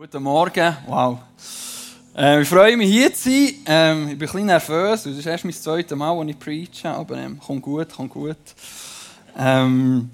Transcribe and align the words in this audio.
Guten 0.00 0.22
Morgen, 0.22 0.74
wow. 0.86 1.18
Ähm, 2.16 2.40
ich 2.40 2.48
freue 2.48 2.74
mich 2.74 2.90
hier 2.90 3.12
zu 3.12 3.28
sein. 3.28 3.54
Ähm, 3.66 3.98
ich 4.04 4.04
bin 4.04 4.12
ein 4.12 4.18
bisschen 4.18 4.46
nervös, 4.46 5.02
das 5.02 5.14
ist 5.14 5.26
erst 5.26 5.44
mein 5.44 5.52
zweites 5.52 5.94
Mal, 5.94 6.18
als 6.18 6.30
ich 6.30 6.38
preache, 6.38 6.88
aber 6.88 7.18
ähm, 7.18 7.38
kommt 7.38 7.60
gut, 7.60 7.94
kommt 7.94 8.10
gut. 8.10 8.38
Ähm, 9.38 10.08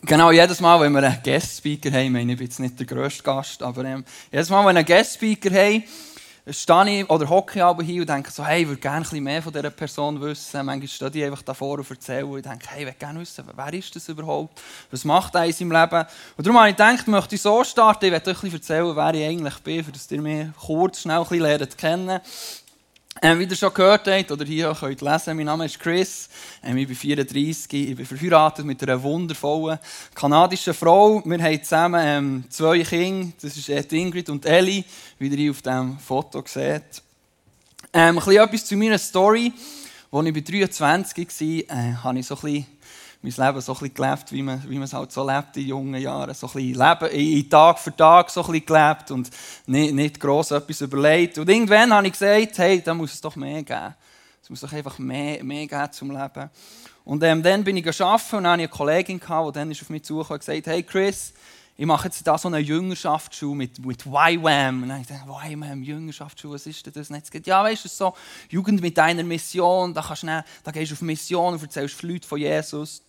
genau, 0.00 0.30
jedes 0.30 0.62
Mal, 0.62 0.80
wenn 0.80 0.92
wir 0.92 1.02
einen 1.02 1.22
Guest-Speaker 1.22 1.90
haben, 1.92 2.06
ich 2.06 2.10
meine, 2.12 2.32
ich 2.32 2.38
bin 2.38 2.46
jetzt 2.46 2.60
nicht 2.60 2.78
der 2.78 2.86
grösste 2.86 3.22
Gast, 3.22 3.62
aber 3.62 3.84
ähm, 3.84 4.06
jedes 4.32 4.48
Mal, 4.48 4.60
wenn 4.60 4.76
wir 4.76 4.78
einen 4.78 4.86
Guest-Speaker 4.86 5.50
haben, 5.50 5.84
stehe 6.48 7.00
ich 7.00 7.10
oder 7.10 7.28
hocke 7.28 7.58
ich 7.58 7.62
aber 7.62 7.82
hier 7.82 8.00
und 8.02 8.08
denke 8.08 8.30
so, 8.30 8.44
hey, 8.44 8.62
ich 8.62 8.68
würde 8.68 8.80
gerne 8.80 8.98
ein 8.98 9.02
bisschen 9.02 9.24
mehr 9.24 9.42
von 9.42 9.52
dieser 9.52 9.70
Person 9.70 10.20
wissen. 10.20 10.64
Manchmal 10.64 10.88
stehe 10.88 11.10
ich 11.14 11.24
einfach 11.24 11.42
davor 11.42 11.78
und 11.78 11.90
erzähle 11.90 12.26
und 12.26 12.44
denke, 12.44 12.66
hey, 12.68 12.80
ich 12.80 12.86
würde 12.86 12.98
gerne 12.98 13.20
wissen, 13.20 13.44
wer 13.54 13.72
ist 13.74 13.94
das 13.94 14.08
überhaupt? 14.08 14.60
Was 14.90 15.04
macht 15.04 15.34
er 15.34 15.44
in 15.44 15.52
seinem 15.52 15.72
Leben? 15.72 16.04
Und 16.36 16.46
darum 16.46 16.58
habe 16.58 16.70
ich 16.70 16.76
gedacht, 16.76 17.08
möchte 17.08 17.34
ich 17.34 17.42
so 17.42 17.62
starten, 17.64 18.06
ich 18.06 18.12
werde 18.12 18.30
euch 18.30 18.36
ein 18.36 18.50
bisschen 18.50 18.58
erzählen, 18.60 18.96
wer 18.96 19.14
ich 19.14 19.26
eigentlich 19.26 19.58
bin, 19.58 19.92
dass 19.92 20.10
ihr 20.10 20.22
mich 20.22 20.46
kurz, 20.58 21.00
schnell 21.00 21.18
ein 21.18 21.22
bisschen 21.22 21.42
lernt 21.42 21.78
kennen. 21.78 22.20
Ähm, 23.22 23.40
wie 23.40 23.44
ihr 23.44 23.56
schon 23.56 23.74
gehört 23.74 24.06
habt 24.06 24.30
oder 24.30 24.44
hier 24.44 24.74
könnt 24.78 25.00
lesen, 25.02 25.36
mein 25.36 25.46
Name 25.46 25.66
ist 25.66 25.80
Chris, 25.80 26.28
ähm, 26.62 26.76
ich 26.76 26.86
bin 26.86 26.96
34, 26.96 27.90
ich 27.90 27.96
bin 27.96 28.06
verheiratet 28.06 28.64
mit 28.64 28.80
einer 28.82 29.02
wundervollen 29.02 29.78
kanadischen 30.14 30.72
Frau. 30.72 31.20
Wir 31.24 31.42
haben 31.42 31.62
zusammen 31.62 32.00
ähm, 32.02 32.44
zwei 32.48 32.78
Kinder, 32.84 33.32
das 33.42 33.56
ist 33.56 33.92
Ingrid 33.92 34.30
und 34.30 34.46
Ellie, 34.46 34.84
wie 35.18 35.26
ihr 35.26 35.50
auf 35.50 35.60
diesem 35.60 35.98
Foto 35.98 36.42
seht. 36.46 37.02
Ähm, 37.92 38.16
ein 38.16 38.24
bisschen 38.24 38.42
etwas 38.42 38.64
zu 38.64 38.76
meiner 38.76 38.98
Story. 38.98 39.52
Als 40.12 40.26
ich 40.26 40.32
bei 40.32 40.40
23 40.40 41.68
war, 41.68 41.76
äh, 41.76 41.94
habe 41.96 42.18
ich 42.20 42.26
so 42.26 42.36
ein 42.36 42.40
bisschen 42.40 42.66
mein 43.22 43.32
Leben 43.32 43.60
so 43.60 43.76
ein 43.78 43.94
gelebt, 43.94 44.32
wie 44.32 44.42
man, 44.42 44.62
wie 44.68 44.74
man 44.74 44.84
es 44.84 44.94
halt 44.94 45.12
so 45.12 45.28
lebt 45.28 45.56
in 45.56 45.66
jungen 45.66 46.00
Jahren. 46.00 46.32
So 46.34 46.50
ein 46.54 46.58
Leben, 46.58 47.06
in 47.10 47.50
Tag 47.50 47.78
für 47.78 47.94
Tag 47.94 48.30
so 48.30 48.42
ein 48.44 48.64
gelebt 48.64 49.10
und 49.10 49.30
nicht, 49.66 49.94
nicht 49.94 50.18
gross 50.18 50.50
etwas 50.52 50.80
überlegt. 50.80 51.36
Und 51.36 51.48
irgendwann 51.48 51.92
habe 51.92 52.06
ich 52.06 52.14
gesagt, 52.14 52.58
hey, 52.58 52.80
da 52.82 52.94
muss 52.94 53.12
es 53.12 53.20
doch 53.20 53.36
mehr 53.36 53.62
geben. 53.62 53.94
Es 54.42 54.48
muss 54.48 54.60
doch 54.60 54.72
einfach 54.72 54.98
mehr, 54.98 55.44
mehr 55.44 55.66
geben 55.66 55.92
zum 55.92 56.10
Leben. 56.10 56.50
Und 57.04 57.22
ähm, 57.22 57.42
dann 57.42 57.62
bin 57.62 57.76
ich 57.76 58.00
arbeiten 58.00 58.36
und 58.36 58.44
dann 58.44 58.52
hatte 58.52 58.62
eine 58.62 58.68
Kollegin, 58.68 59.20
gehabt, 59.20 59.48
die 59.48 59.58
dann 59.58 59.70
auf 59.70 59.90
mich 59.90 60.04
zugekommen 60.04 60.40
und 60.40 60.46
gesagt 60.46 60.66
hey 60.66 60.82
Chris, 60.82 61.34
ich 61.76 61.86
mache 61.86 62.08
jetzt 62.08 62.26
da 62.26 62.36
so 62.36 62.48
eine 62.48 62.58
Jüngerschaftsschule 62.58 63.56
mit, 63.56 63.84
mit 63.84 64.04
YWAM. 64.04 64.82
Und 64.82 64.88
dann 64.90 65.02
dachte 65.02 65.14
ich, 65.14 65.52
YWAM, 65.52 65.82
Jüngerschaftsschule, 65.82 66.54
was 66.54 66.66
ist 66.66 66.84
denn 66.84 66.92
das? 66.92 67.10
Und 67.10 67.16
dann 67.16 67.42
ja, 67.44 67.64
weißt 67.64 67.84
du, 67.84 67.88
so 67.88 68.14
Jugend 68.50 68.80
mit 68.80 68.96
deiner 68.96 69.24
Mission, 69.24 69.92
da, 69.92 70.02
kannst 70.02 70.22
du, 70.22 70.44
da 70.62 70.70
gehst 70.72 70.90
du 70.90 70.94
auf 70.94 71.02
Mission 71.02 71.54
und 71.54 71.62
erzählst 71.62 72.02
Leute 72.02 72.28
von 72.28 72.38
Jesus. 72.38 73.02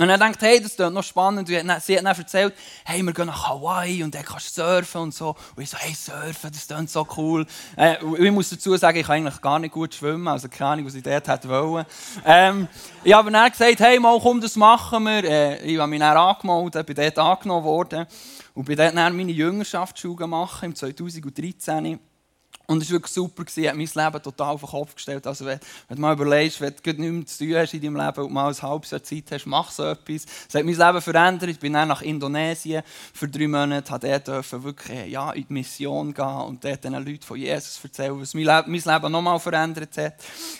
Und 0.00 0.08
er 0.08 0.16
denkt, 0.16 0.40
hey, 0.40 0.58
das 0.62 0.72
ist 0.72 0.78
noch 0.78 1.02
spannend. 1.02 1.46
Sie 1.46 1.58
hat 1.58 1.68
dann 1.68 2.06
erzählt, 2.06 2.54
hey, 2.86 3.02
wir 3.02 3.12
gehen 3.12 3.26
nach 3.26 3.50
Hawaii 3.50 4.02
und 4.02 4.14
dann 4.14 4.24
kannst 4.24 4.56
du 4.56 4.62
surfen 4.62 5.02
und 5.02 5.14
so. 5.14 5.36
Und 5.54 5.62
ich 5.62 5.68
so, 5.68 5.76
hey, 5.76 5.92
surfen, 5.92 6.50
das 6.50 6.66
klingt 6.66 6.88
so 6.88 7.06
cool. 7.18 7.44
Äh, 7.76 7.96
ich 8.18 8.32
muss 8.32 8.48
dazu 8.48 8.74
sagen, 8.78 8.96
ich 8.96 9.06
kann 9.06 9.16
eigentlich 9.16 9.42
gar 9.42 9.58
nicht 9.58 9.74
gut 9.74 9.94
schwimmen, 9.94 10.26
also 10.26 10.48
keine 10.48 10.70
Ahnung, 10.70 10.86
was 10.86 10.94
ich 10.94 11.02
dort 11.02 11.28
hätte 11.28 11.50
wollen. 11.50 11.84
Ähm, 12.24 12.66
ich 13.04 13.12
habe 13.12 13.30
dann 13.30 13.50
gesagt, 13.50 13.78
hey, 13.80 14.00
mal 14.00 14.18
komm, 14.18 14.40
das 14.40 14.56
machen 14.56 15.04
wir. 15.04 15.22
Äh, 15.22 15.66
ich 15.66 15.78
habe 15.78 15.90
mich 15.90 16.00
dann 16.00 16.16
angemeldet, 16.16 16.86
bin 16.86 16.96
dort 16.96 17.18
angenommen 17.18 17.64
worden 17.66 18.06
und 18.54 18.64
bin 18.64 18.78
dort 18.78 18.96
dann 18.96 19.14
meine 19.14 19.32
Jüngerschaftsschule 19.32 20.16
gemacht 20.16 20.62
im 20.62 20.74
2013. 20.74 22.00
Und 22.70 22.84
es 22.84 22.88
war 22.88 22.98
wirklich 22.98 23.12
super, 23.12 23.44
gewesen, 23.44 23.68
hat 23.68 23.74
mein 23.74 24.04
Leben 24.12 24.22
total 24.22 24.50
auf 24.50 24.60
den 24.60 24.70
Kopf 24.70 24.94
gestellt. 24.94 25.26
Also, 25.26 25.44
wenn, 25.44 25.58
wenn 25.88 25.96
du 25.96 26.02
mal 26.02 26.12
überlegst, 26.12 26.60
wenn 26.60 26.72
du 26.80 27.02
nichts 27.02 27.36
zu 27.36 27.44
tun 27.44 27.56
hast 27.56 27.74
in 27.74 27.82
deinem 27.82 27.96
Leben 27.96 28.24
und 28.24 28.32
mal 28.32 28.46
ein 28.46 28.62
halbes 28.62 28.92
Jahr 28.92 29.02
Zeit 29.02 29.24
hast, 29.32 29.46
mach 29.46 29.72
so 29.72 29.82
etwas. 29.86 30.24
Es 30.48 30.54
hat 30.54 30.64
mein 30.64 30.76
Leben 30.76 31.02
verändert. 31.02 31.50
Ich 31.50 31.58
bin 31.58 31.72
dann 31.72 31.88
nach 31.88 32.00
Indonesien 32.02 32.84
für 33.12 33.26
drei 33.26 33.48
Monate, 33.48 33.90
durfte 33.90 34.20
dort 34.24 34.62
wirklich 34.62 35.10
ja, 35.10 35.32
in 35.32 35.48
die 35.48 35.52
Mission 35.52 36.14
gehen 36.14 36.24
und 36.24 36.64
dort 36.64 36.84
den 36.84 36.92
Leuten 36.92 37.22
von 37.22 37.38
Jesus 37.38 37.80
erzählen, 37.82 38.20
was 38.20 38.34
mein 38.34 38.44
Leben, 38.44 38.70
mein 38.70 38.94
Leben 38.94 39.12
nochmal 39.12 39.40
verändert 39.40 39.98
hat. 39.98 40.14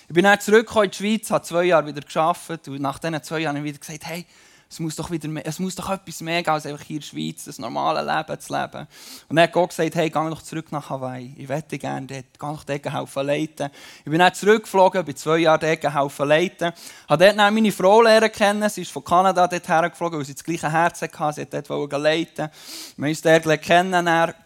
Ich 0.08 0.12
bin 0.12 0.24
dann 0.24 0.40
zurückgekommen 0.40 0.86
in 0.86 0.90
die 0.90 0.96
Schweiz, 0.96 1.30
habe 1.30 1.44
zwei 1.44 1.62
Jahre 1.62 1.86
wieder 1.86 2.00
gearbeitet 2.00 2.66
und 2.66 2.82
nach 2.82 2.98
diesen 2.98 3.22
zwei 3.22 3.38
Jahren 3.38 3.56
habe 3.56 3.68
ich 3.68 3.74
wieder 3.74 3.86
gesagt, 3.86 4.04
hey, 4.06 4.26
es 4.70 4.78
muss 4.78 4.94
doch, 4.94 5.10
wieder 5.10 5.28
es 5.44 5.58
muss 5.58 5.74
doch 5.74 5.90
etwas 5.90 6.20
mehr 6.20 6.44
geben, 6.44 6.54
als 6.54 6.64
einfach 6.64 6.84
hier 6.84 6.96
in 6.96 7.00
der 7.00 7.06
Schweiz 7.08 7.44
das 7.44 7.58
normale 7.58 8.02
Leben 8.02 8.40
zu 8.40 8.52
leben. 8.52 8.86
Und 9.28 9.34
dann 9.36 9.42
hat 9.42 9.52
Gott 9.52 9.70
gesagt, 9.70 9.96
hey, 9.96 10.08
geh 10.08 10.30
doch 10.30 10.42
zurück 10.42 10.70
nach 10.70 10.88
Hawaii. 10.88 11.34
Ich 11.36 11.48
wette 11.48 11.76
gerne 11.76 12.06
dort. 12.06 12.24
Geh 12.38 12.46
doch 12.46 12.62
dort 12.62 12.92
helfen 12.92 13.26
leiten. 13.26 13.70
Ich 13.98 14.10
bin 14.10 14.20
dann 14.20 14.32
zurückgeflogen, 14.32 15.04
bin 15.04 15.16
zwei 15.16 15.38
Jahre 15.38 15.58
dort 15.58 15.92
helfen 15.92 16.28
leiten. 16.28 16.72
Habe 17.08 17.24
dort 17.24 17.36
dann 17.36 17.52
meine 17.52 17.72
Frau 17.72 18.00
lernen 18.00 18.30
kennen. 18.30 18.68
Sie 18.70 18.82
ist 18.82 18.92
von 18.92 19.02
Kanada 19.02 19.48
dort 19.48 19.68
hergeflogen, 19.68 20.20
weil 20.20 20.26
sie 20.26 20.34
das 20.34 20.44
gleiche 20.44 20.70
Herz 20.70 21.02
hatte. 21.02 21.32
Sie 21.34 21.40
hat 21.42 21.68
dort 21.68 21.92
leiten. 21.92 22.48
Wir 22.96 23.04
haben 23.04 23.10
uns 23.10 23.22
dort 23.22 23.62
kennengelernt 23.62 24.36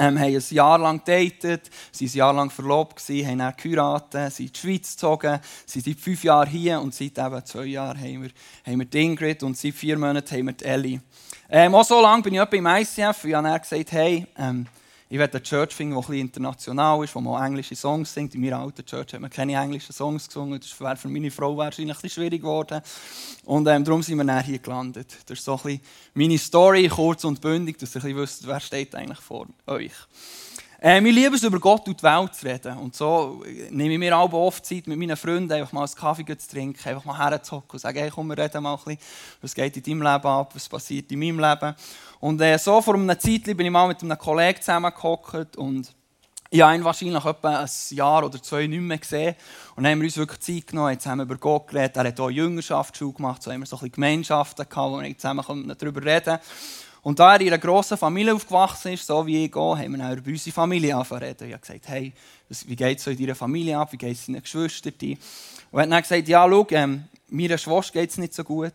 ähm, 0.00 0.18
haben 0.18 0.34
ein 0.34 0.42
Jahr 0.50 0.78
lang 0.78 1.04
gedatet, 1.04 1.70
sind 1.92 2.12
ein 2.12 2.16
Jahr 2.16 2.32
lang 2.32 2.50
verlobt 2.50 2.96
gewesen, 2.96 3.28
haben 3.28 3.38
dann 3.38 3.54
geheiratet, 3.56 4.32
sind 4.32 4.46
in 4.46 4.52
die 4.52 4.58
Schweiz 4.58 4.92
gezogen, 4.92 5.40
sind 5.66 5.84
seit 5.84 6.00
fünf 6.00 6.24
Jahren 6.24 6.48
hier 6.48 6.80
und 6.80 6.94
seit 6.94 7.18
eben 7.18 7.44
zwei 7.44 7.66
Jahren 7.66 7.98
haben 7.98 8.22
wir, 8.22 8.30
haben 8.66 8.78
wir 8.78 8.86
die 8.86 9.02
Ingrid 9.02 9.42
und 9.42 9.56
seit 9.56 9.74
vier 9.74 9.98
Monaten 9.98 10.34
haben 10.34 10.46
wir 10.46 10.52
die 10.54 10.64
Ellie. 10.64 11.00
Ähm, 11.50 11.74
auch 11.74 11.84
so 11.84 12.00
lange 12.00 12.22
bin 12.22 12.34
ich 12.34 12.40
im 12.40 12.66
ICF 12.66 13.24
und 13.24 13.30
ich 13.30 13.32
dann 13.32 13.60
gesagt, 13.60 13.92
hey, 13.92 14.26
ähm, 14.38 14.66
ich 15.12 15.18
werde 15.18 15.38
eine 15.38 15.42
Church 15.42 15.74
finden, 15.74 15.94
die 15.94 15.98
ein 15.98 16.06
bisschen 16.06 16.20
international 16.20 17.02
ist, 17.02 17.16
wo 17.16 17.20
man 17.20 17.44
englische 17.44 17.74
Songs 17.74 18.14
singt. 18.14 18.32
In 18.36 18.42
meiner 18.42 18.60
alten 18.60 18.86
Church 18.86 19.12
hat 19.12 19.20
man 19.20 19.28
keine 19.28 19.54
englischen 19.54 19.92
Songs 19.92 20.28
gesungen. 20.28 20.60
Das 20.60 20.80
wäre 20.80 20.96
für 20.96 21.08
meine 21.08 21.32
Frau 21.32 21.56
wahrscheinlich 21.56 22.00
ein 22.00 22.08
schwierig 22.08 22.42
geworden. 22.42 22.80
Und 23.44 23.66
ähm, 23.66 23.84
darum 23.84 24.04
sind 24.04 24.18
wir 24.18 24.24
dann 24.24 24.44
hier 24.44 24.60
gelandet. 24.60 25.12
Das 25.26 25.40
ist 25.40 25.44
so 25.44 25.56
ein 25.56 25.62
bisschen 25.62 25.80
meine 26.14 26.38
Story, 26.38 26.88
kurz 26.88 27.24
und 27.24 27.40
bündig, 27.40 27.76
dass 27.78 27.96
ihr 27.96 27.96
ein 27.96 28.02
bisschen 28.02 28.18
wisst, 28.18 28.46
wer 28.46 28.60
steht 28.60 28.94
eigentlich 28.94 29.18
vor 29.18 29.48
euch. 29.66 29.94
Äh, 30.82 31.04
wir 31.04 31.12
lieben 31.12 31.34
es, 31.34 31.42
über 31.42 31.60
Gott 31.60 31.86
und 31.88 32.00
die 32.00 32.02
Welt 32.02 32.34
zu 32.34 32.46
reden. 32.46 32.78
Und 32.78 32.96
so 32.96 33.44
nehme 33.68 33.92
ich 33.92 33.98
mir 33.98 34.16
auch 34.16 34.32
oft 34.32 34.64
Zeit, 34.64 34.86
mit 34.86 34.98
meinen 34.98 35.16
Freunden 35.16 35.52
einfach 35.52 35.72
mal 35.72 35.84
einen 35.84 35.94
Kaffee 35.94 36.24
zu 36.38 36.48
trinken, 36.48 36.88
einfach 36.88 37.04
mal 37.04 37.18
herzuhocken 37.18 37.72
und 37.72 37.78
sagen, 37.80 37.98
hey, 37.98 38.10
komm, 38.10 38.28
wir 38.28 38.38
reden 38.38 38.62
mal 38.62 38.72
ein 38.72 38.78
bisschen, 38.78 38.98
was 39.42 39.54
geht 39.54 39.76
in 39.76 39.82
deinem 39.82 40.02
Leben 40.02 40.26
ab, 40.26 40.54
was 40.54 40.68
passiert 40.70 41.12
in 41.12 41.18
meinem 41.18 41.38
Leben. 41.38 41.74
Und 42.20 42.40
äh, 42.40 42.56
so 42.58 42.80
vor 42.80 42.94
einer 42.94 43.18
Zeit 43.18 43.44
bin 43.44 43.60
ich 43.60 43.70
mal 43.70 43.88
mit 43.88 44.02
einem 44.02 44.16
Kollegen 44.16 44.58
zusammengehockt 44.58 45.58
und 45.58 45.94
ich 46.48 46.62
habe 46.62 46.74
ihn 46.74 46.82
wahrscheinlich 46.82 47.24
etwa 47.24 47.60
ein 47.60 47.68
Jahr 47.90 48.24
oder 48.24 48.42
zwei 48.42 48.66
nicht 48.66 48.80
mehr 48.80 48.98
gesehen. 48.98 49.36
Und 49.76 49.84
dann 49.84 49.92
haben 49.92 50.00
wir 50.00 50.06
uns 50.06 50.16
wirklich 50.16 50.40
Zeit 50.40 50.66
genommen, 50.66 50.92
jetzt 50.92 51.06
haben 51.06 51.18
wir 51.18 51.24
über 51.24 51.36
Gott 51.36 51.68
geredet. 51.68 51.96
Er 51.96 52.04
hat 52.04 52.18
auch 52.18 52.30
Jüngerschaftsschule 52.30 53.12
gemacht, 53.12 53.42
so 53.42 53.52
haben 53.52 53.60
wir 53.60 53.66
so 53.66 53.76
ein 53.76 53.80
bisschen 53.80 53.92
Gemeinschaften 53.92 54.66
gehabt, 54.68 54.90
wo 54.90 55.00
wir 55.00 55.18
zusammen 55.18 55.74
darüber 55.78 56.02
reden 56.02 56.24
konnten. 56.24 56.44
Und 57.02 57.18
da 57.18 57.34
er 57.34 57.40
in 57.40 57.48
einer 57.48 57.58
grossen 57.58 57.96
Familie 57.96 58.34
aufgewachsen 58.34 58.92
ist, 58.92 59.06
so 59.06 59.26
wie 59.26 59.46
ich 59.46 59.54
auch, 59.54 59.78
haben 59.78 59.96
wir 59.96 60.06
auch 60.06 60.16
über 60.16 60.30
unsere 60.30 60.52
Familie 60.52 60.94
angefangen 60.94 61.34
Ich 61.38 61.52
habe 61.52 61.58
gesagt, 61.58 61.88
hey, 61.88 62.12
wie 62.66 62.76
geht 62.76 62.98
es 62.98 63.06
in 63.06 63.16
deiner 63.16 63.34
Familie 63.34 63.78
ab? 63.78 63.92
Wie 63.92 63.96
geht 63.96 64.16
es 64.16 64.26
deinen 64.26 64.42
Geschwistern? 64.42 64.92
Und 64.92 65.18
er 65.78 65.82
hat 65.82 65.90
dann 65.90 66.02
gesagt, 66.02 66.28
ja, 66.28 66.46
schau, 66.48 66.66
ähm, 66.70 67.04
meiner 67.28 67.58
Schwester 67.58 67.92
geht 67.92 68.10
es 68.10 68.18
nicht 68.18 68.34
so 68.34 68.44
gut. 68.44 68.74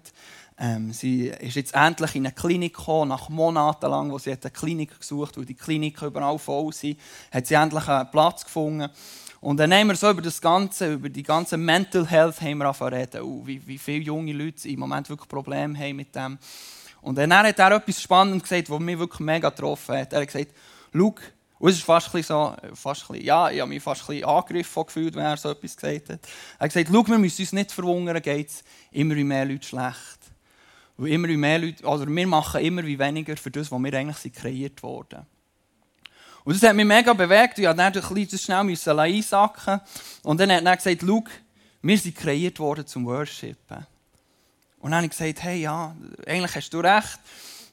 Ähm, 0.57 0.93
sie 0.93 1.27
ist 1.27 1.55
jetzt 1.55 1.75
endlich 1.75 2.15
in 2.15 2.25
eine 2.25 2.33
Klinik 2.33 2.75
gekommen, 2.75 3.09
nach 3.09 3.27
Monaten 3.27 3.89
lang, 3.89 4.09
wo 4.09 4.17
sie 4.17 4.31
eine 4.31 4.51
Klinik 4.51 4.97
gesucht 4.97 5.37
weil 5.37 5.45
die 5.45 5.53
Kliniken 5.53 6.07
überall 6.07 6.39
voll 6.39 6.71
sind, 6.71 6.97
hat 7.31 7.45
sie 7.45 7.55
endlich 7.55 7.87
einen 7.89 8.09
Platz 8.09 8.45
gefunden. 8.45 8.89
Und 9.41 9.57
dann 9.57 9.73
haben 9.73 9.87
wir 9.87 9.95
so 9.95 10.09
über 10.09 10.21
das 10.21 10.41
Ganze, 10.41 10.93
über 10.93 11.09
die 11.09 11.23
ganze 11.23 11.57
Mental 11.57 12.07
Health 12.07 12.41
haben 12.41 12.59
wir 12.59 12.91
reden, 12.91 13.21
oh, 13.21 13.41
wie, 13.45 13.61
wie 13.67 13.77
viele 13.77 14.03
junge 14.03 14.31
Leute 14.31 14.67
im 14.69 14.79
Moment 14.79 15.09
wirklich 15.09 15.29
Probleme 15.29 15.77
haben 15.77 15.97
mit 15.97 16.15
dem. 16.15 16.39
Und 17.05 17.19
dann 17.19 17.31
hat 17.31 17.59
er 17.59 17.71
etwas 17.71 18.01
Spannendes 18.01 18.49
gesagt, 18.49 18.67
was 18.67 18.79
mich 18.79 18.97
wirklich 18.97 19.19
mega 19.19 19.49
getroffen 19.49 19.95
hat. 19.95 20.11
Er 20.11 20.21
hat 20.21 20.27
gesagt, 20.27 20.51
schau, 20.91 21.13
und 21.59 21.69
es 21.69 21.77
ist 21.77 21.83
fast 21.83 22.13
ein 22.15 22.23
so, 22.23 22.55
fast 22.73 23.09
ein 23.11 23.21
ja, 23.21 23.51
ich 23.51 23.61
habe 23.61 23.69
mich 23.69 23.83
fast 23.83 24.01
ein 24.01 24.15
bisschen 24.15 24.27
angegriffen 24.27 24.85
gefühlt, 24.87 25.15
wenn 25.15 25.23
er 25.23 25.37
so 25.37 25.51
etwas 25.51 25.75
gesagt 25.77 26.09
hat. 26.09 26.19
Er 26.57 26.63
hat 26.65 26.73
gesagt, 26.73 26.89
schau, 26.91 27.07
wir 27.07 27.19
müssen 27.19 27.43
uns 27.43 27.53
nicht 27.53 27.71
verwundern, 27.71 28.19
geht 28.23 28.49
es 28.49 28.63
immer 28.91 29.13
mehr 29.13 29.45
Leute 29.45 29.67
schlecht. 29.67 30.19
Weil 30.97 31.11
immer 31.11 31.27
mehr 31.27 31.59
Leute, 31.59 31.85
also 31.85 32.07
wir 32.07 32.27
machen 32.27 32.61
immer 32.61 32.83
weniger 32.83 33.37
für 33.37 33.51
das, 33.51 33.71
was 33.71 33.79
wir 33.79 33.93
eigentlich 33.93 34.17
sind 34.17 34.35
kreiert 34.35 34.81
wurden. 34.81 35.27
Und 36.43 36.55
das 36.55 36.67
hat 36.67 36.75
mich 36.75 36.85
mega 36.85 37.13
bewegt. 37.13 37.59
Ich 37.59 37.67
musste 37.67 38.47
dann 38.47 38.67
ein 38.67 38.75
schnell 38.75 38.99
einsacken. 38.99 39.79
Und 40.23 40.39
dann 40.39 40.51
hat 40.51 40.65
er 40.65 40.75
gesagt, 40.75 41.01
schau, 41.05 41.23
wir 41.83 41.97
sind 41.99 42.15
kreiert 42.15 42.59
worden 42.59 42.87
zum 42.87 43.05
Worshipen. 43.05 43.85
Und 44.85 44.91
dann 44.91 44.97
habe 44.97 45.05
ich 45.07 45.17
gesagt, 45.17 45.41
hey, 45.41 45.61
ja, 45.61 45.95
eigentlich 46.27 46.55
hast 46.55 46.69
du 46.69 46.79
recht. 46.79 47.17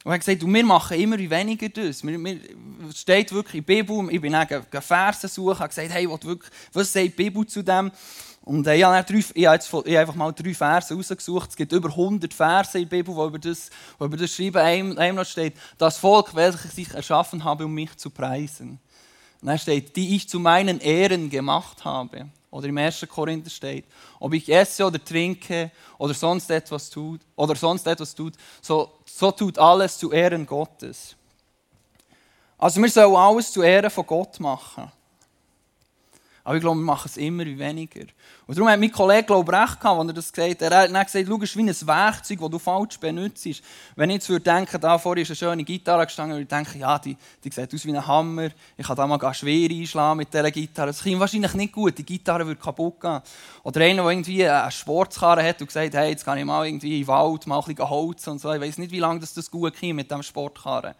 Und 0.02 0.12
er 0.12 0.14
hat 0.14 0.20
gesagt, 0.20 0.46
wir 0.46 0.64
machen 0.64 0.98
immer 0.98 1.18
weniger 1.18 1.68
das. 1.68 2.02
Es 2.02 2.98
steht 3.00 3.30
wirklich 3.32 3.56
in 3.56 3.66
der 3.66 3.74
Bibel, 3.74 4.08
ich 4.10 4.18
bin 4.18 4.32
dann 4.32 4.48
Versen 4.80 5.28
suchen, 5.28 5.58
habe 5.58 5.68
gesagt, 5.68 5.90
hey, 5.90 6.08
was, 6.08 6.24
wirklich, 6.24 6.50
was 6.72 6.90
sagt 6.90 7.04
die 7.04 7.10
Bibel 7.10 7.46
zu 7.46 7.62
dem? 7.62 7.92
Und 8.40 8.66
äh, 8.66 8.76
ich 8.76 8.84
habe, 8.84 9.04
drei, 9.04 9.18
ich 9.18 9.46
habe 9.46 9.56
jetzt 9.56 9.68
ich 9.68 9.74
habe 9.74 9.98
einfach 9.98 10.14
mal 10.14 10.32
drei 10.32 10.54
Verse 10.54 10.94
rausgesucht. 10.94 11.50
Es 11.50 11.56
gibt 11.56 11.72
über 11.72 11.90
100 11.90 12.32
Verse 12.32 12.78
in 12.78 12.88
der 12.88 12.96
Bibel, 12.96 13.14
die 13.14 13.20
über 13.20 13.38
das, 13.38 13.68
die 13.68 14.04
über 14.04 14.16
das 14.16 14.34
schreiben. 14.34 14.56
Einem, 14.56 14.96
einem 14.96 15.24
steht, 15.26 15.52
das 15.76 15.98
Volk, 15.98 16.34
welches 16.34 16.78
ich 16.78 16.94
erschaffen 16.94 17.44
habe, 17.44 17.66
um 17.66 17.74
mich 17.74 17.94
zu 17.98 18.08
preisen. 18.08 18.80
Und 19.42 19.48
dann 19.48 19.58
steht, 19.58 19.96
die 19.96 20.16
ich 20.16 20.30
zu 20.30 20.40
meinen 20.40 20.80
Ehren 20.80 21.28
gemacht 21.28 21.84
habe. 21.84 22.30
Oder 22.52 22.68
im 22.68 22.76
1. 22.76 23.06
Korinther 23.08 23.48
steht, 23.48 23.86
ob 24.20 24.34
ich 24.34 24.46
esse 24.52 24.84
oder 24.84 25.02
trinke 25.02 25.70
oder 25.96 26.12
sonst 26.12 26.50
etwas 26.50 26.90
tut, 26.90 27.22
oder 27.34 27.56
sonst 27.56 27.86
etwas 27.86 28.14
tut, 28.14 28.34
so, 28.60 28.92
so 29.06 29.32
tut 29.32 29.58
alles 29.58 29.96
zu 29.96 30.12
Ehren 30.12 30.44
Gottes. 30.44 31.16
Also 32.58 32.80
wir 32.82 32.90
sollen 32.90 33.16
alles 33.16 33.50
zu 33.50 33.62
Ehren 33.62 33.90
von 33.90 34.06
Gott 34.06 34.38
machen. 34.38 34.92
Aber 36.44 36.56
ich 36.56 36.60
glaube, 36.60 36.78
wir 36.78 36.84
machen 36.84 37.06
es 37.06 37.16
immer 37.16 37.44
weniger. 37.44 38.06
Und 38.46 38.58
darum 38.58 38.68
hat 38.68 38.80
mein 38.80 38.90
Kollege 38.90 39.22
glaube 39.22 39.52
recht 39.52 39.80
gehabt, 39.80 40.00
als 40.00 40.08
er 40.08 40.12
das 40.12 40.32
gesagt 40.32 40.62
hat. 40.62 40.72
Er 40.72 40.82
hat 40.82 40.92
dann 40.92 41.04
gesagt, 41.04 41.26
schau, 41.28 41.40
es 41.40 41.56
wie 41.56 41.62
ein 41.62 41.86
Werkzeug, 41.86 42.40
das 42.40 42.50
du 42.50 42.58
falsch 42.58 42.98
benutzt. 42.98 43.46
Wenn 43.94 44.10
ich 44.10 44.14
jetzt 44.14 44.28
würde 44.28 44.44
denken, 44.44 44.80
da 44.80 44.98
vorne 44.98 45.20
ist 45.20 45.30
eine 45.30 45.36
schöne 45.36 45.62
Gitarre 45.62 46.04
gestanden, 46.04 46.36
würde 46.36 46.42
ich 46.42 46.48
denken, 46.48 46.80
ja, 46.80 46.98
die, 46.98 47.16
die 47.44 47.50
sieht 47.50 47.72
aus 47.72 47.86
wie 47.86 47.96
ein 47.96 48.06
Hammer. 48.06 48.50
Ich 48.76 48.86
kann 48.86 48.96
da 48.96 49.06
mal 49.06 49.34
schwer 49.34 49.70
einschlagen 49.70 50.16
mit 50.16 50.34
dieser 50.34 50.50
Gitarre. 50.50 50.88
Das 50.88 51.02
klingt 51.02 51.20
wahrscheinlich 51.20 51.54
nicht 51.54 51.72
gut. 51.72 51.96
Die 51.96 52.04
Gitarre 52.04 52.44
würde 52.44 52.60
kaputt 52.60 53.00
gehen. 53.00 53.20
Oder 53.62 53.80
einer, 53.82 54.02
der 54.02 54.10
irgendwie 54.10 54.48
eine 54.48 54.70
Sportskarre 54.72 55.44
hat 55.44 55.60
und 55.60 55.68
gesagt 55.68 55.94
hey, 55.94 56.10
jetzt 56.10 56.24
kann 56.24 56.38
ich 56.38 56.44
mal 56.44 56.66
irgendwie 56.66 57.00
in 57.00 57.02
den 57.02 57.06
Wald 57.06 57.46
mal 57.46 57.60
ein 57.60 57.64
bisschen 57.74 57.88
holzen 57.88 58.32
und 58.32 58.40
so. 58.40 58.52
Ich 58.52 58.60
weiß 58.60 58.78
nicht, 58.78 58.90
wie 58.90 58.98
lange 58.98 59.20
das 59.20 59.48
gut 59.48 59.78
kommt 59.78 59.94
mit 59.94 60.10
diesem 60.10 60.24
Sportkarren. 60.24 60.94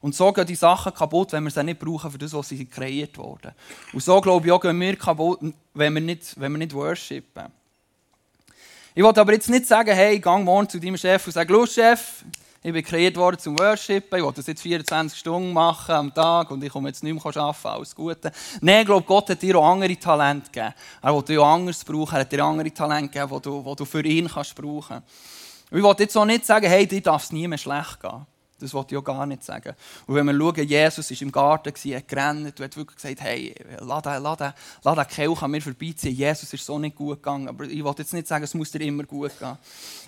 Und 0.00 0.14
so 0.14 0.32
gehen 0.32 0.46
die 0.46 0.54
Sachen 0.54 0.92
kaputt, 0.94 1.32
wenn 1.32 1.44
wir 1.44 1.50
sie 1.50 1.64
nicht 1.64 1.78
brauchen 1.78 2.10
für 2.10 2.18
das, 2.18 2.32
was 2.32 2.48
sie 2.48 2.64
kreiert 2.66 3.16
wurden. 3.18 3.52
Und 3.92 4.02
so, 4.02 4.20
glaube 4.20 4.46
ich, 4.46 4.52
auch 4.52 4.60
gehen 4.60 4.78
wir 4.78 4.96
kaputt, 4.96 5.40
wenn 5.74 5.94
wir 5.94 6.00
nicht, 6.00 6.38
wenn 6.38 6.52
wir 6.52 6.58
nicht 6.58 6.74
worshipen. 6.74 7.46
Ich 8.94 9.02
wollte 9.02 9.20
aber 9.20 9.32
jetzt 9.32 9.50
nicht 9.50 9.66
sagen, 9.66 9.94
hey, 9.94 10.18
gang 10.18 10.44
morgen 10.44 10.68
zu 10.68 10.80
deinem 10.80 10.96
Chef 10.96 11.26
und 11.26 11.32
sag, 11.32 11.48
los 11.50 11.74
Chef, 11.74 12.24
ich 12.62 12.72
bin 12.72 12.82
kreiert 12.82 13.16
worden 13.16 13.38
zum 13.38 13.56
Worshipen, 13.58 14.18
ich 14.18 14.24
will 14.24 14.32
das 14.32 14.46
jetzt 14.46 14.62
24 14.62 15.18
Stunden 15.18 15.52
machen 15.52 15.94
am 15.94 16.14
Tag 16.14 16.50
und 16.50 16.64
ich 16.64 16.72
komme 16.72 16.88
jetzt 16.88 17.04
nicht 17.04 17.12
mehr 17.12 17.36
arbeiten, 17.36 17.68
alles 17.68 17.94
Gute. 17.94 18.32
Nein, 18.60 18.80
ich 18.80 18.86
glaube, 18.86 19.06
Gott 19.06 19.30
hat 19.30 19.40
dir 19.40 19.56
auch 19.56 19.70
andere 19.70 19.96
Talente 19.96 20.50
gegeben. 20.50 20.74
Er 21.00 21.14
will 21.14 21.22
dir 21.22 21.42
auch 21.42 21.54
anderes 21.54 21.84
brauchen, 21.84 22.14
er 22.16 22.20
hat 22.22 22.32
dir 22.32 22.42
andere 22.42 22.72
Talente 22.72 23.08
gegeben, 23.08 23.36
die 23.36 23.42
du, 23.42 23.64
die 23.68 23.76
du 23.76 23.84
für 23.84 24.04
ihn 24.04 24.28
kannst 24.28 24.54
brauchen 24.56 24.88
kannst. 24.88 25.08
ich 25.70 25.82
wollte 25.82 26.02
jetzt 26.02 26.16
auch 26.16 26.24
nicht 26.24 26.44
sagen, 26.44 26.66
hey, 26.66 26.88
dir 26.88 27.02
darf 27.02 27.22
es 27.22 27.30
nie 27.30 27.46
mehr 27.46 27.58
schlecht 27.58 28.00
gehen. 28.00 28.26
Das 28.58 28.72
wollte 28.72 28.94
ich 28.94 28.98
auch 28.98 29.04
gar 29.04 29.26
nicht 29.26 29.44
sagen. 29.44 29.74
Und 30.06 30.14
wenn 30.14 30.24
wir 30.26 30.32
schauen, 30.32 30.66
Jesus 30.66 31.10
war 31.10 31.22
im 31.22 31.32
Garten, 31.32 31.72
hat 31.94 32.08
gerannt 32.08 32.58
und 32.58 32.64
hat 32.64 32.76
wirklich 32.76 32.96
gesagt, 32.96 33.20
hey, 33.20 33.54
lass 33.80 34.02
den, 34.02 34.22
lass 34.22 34.38
den, 34.38 35.08
Kelch 35.08 35.42
an 35.42 35.50
mir 35.50 35.60
vorbeiziehen. 35.60 36.14
Jesus 36.14 36.52
ist 36.52 36.64
so 36.64 36.78
nicht 36.78 36.96
gut 36.96 37.18
gegangen. 37.18 37.48
Aber 37.48 37.64
ich 37.64 37.84
wollte 37.84 38.02
jetzt 38.02 38.14
nicht 38.14 38.26
sagen, 38.26 38.44
es 38.44 38.54
muss 38.54 38.70
dir 38.70 38.80
immer 38.80 39.04
gut 39.04 39.38
gehen. 39.38 39.58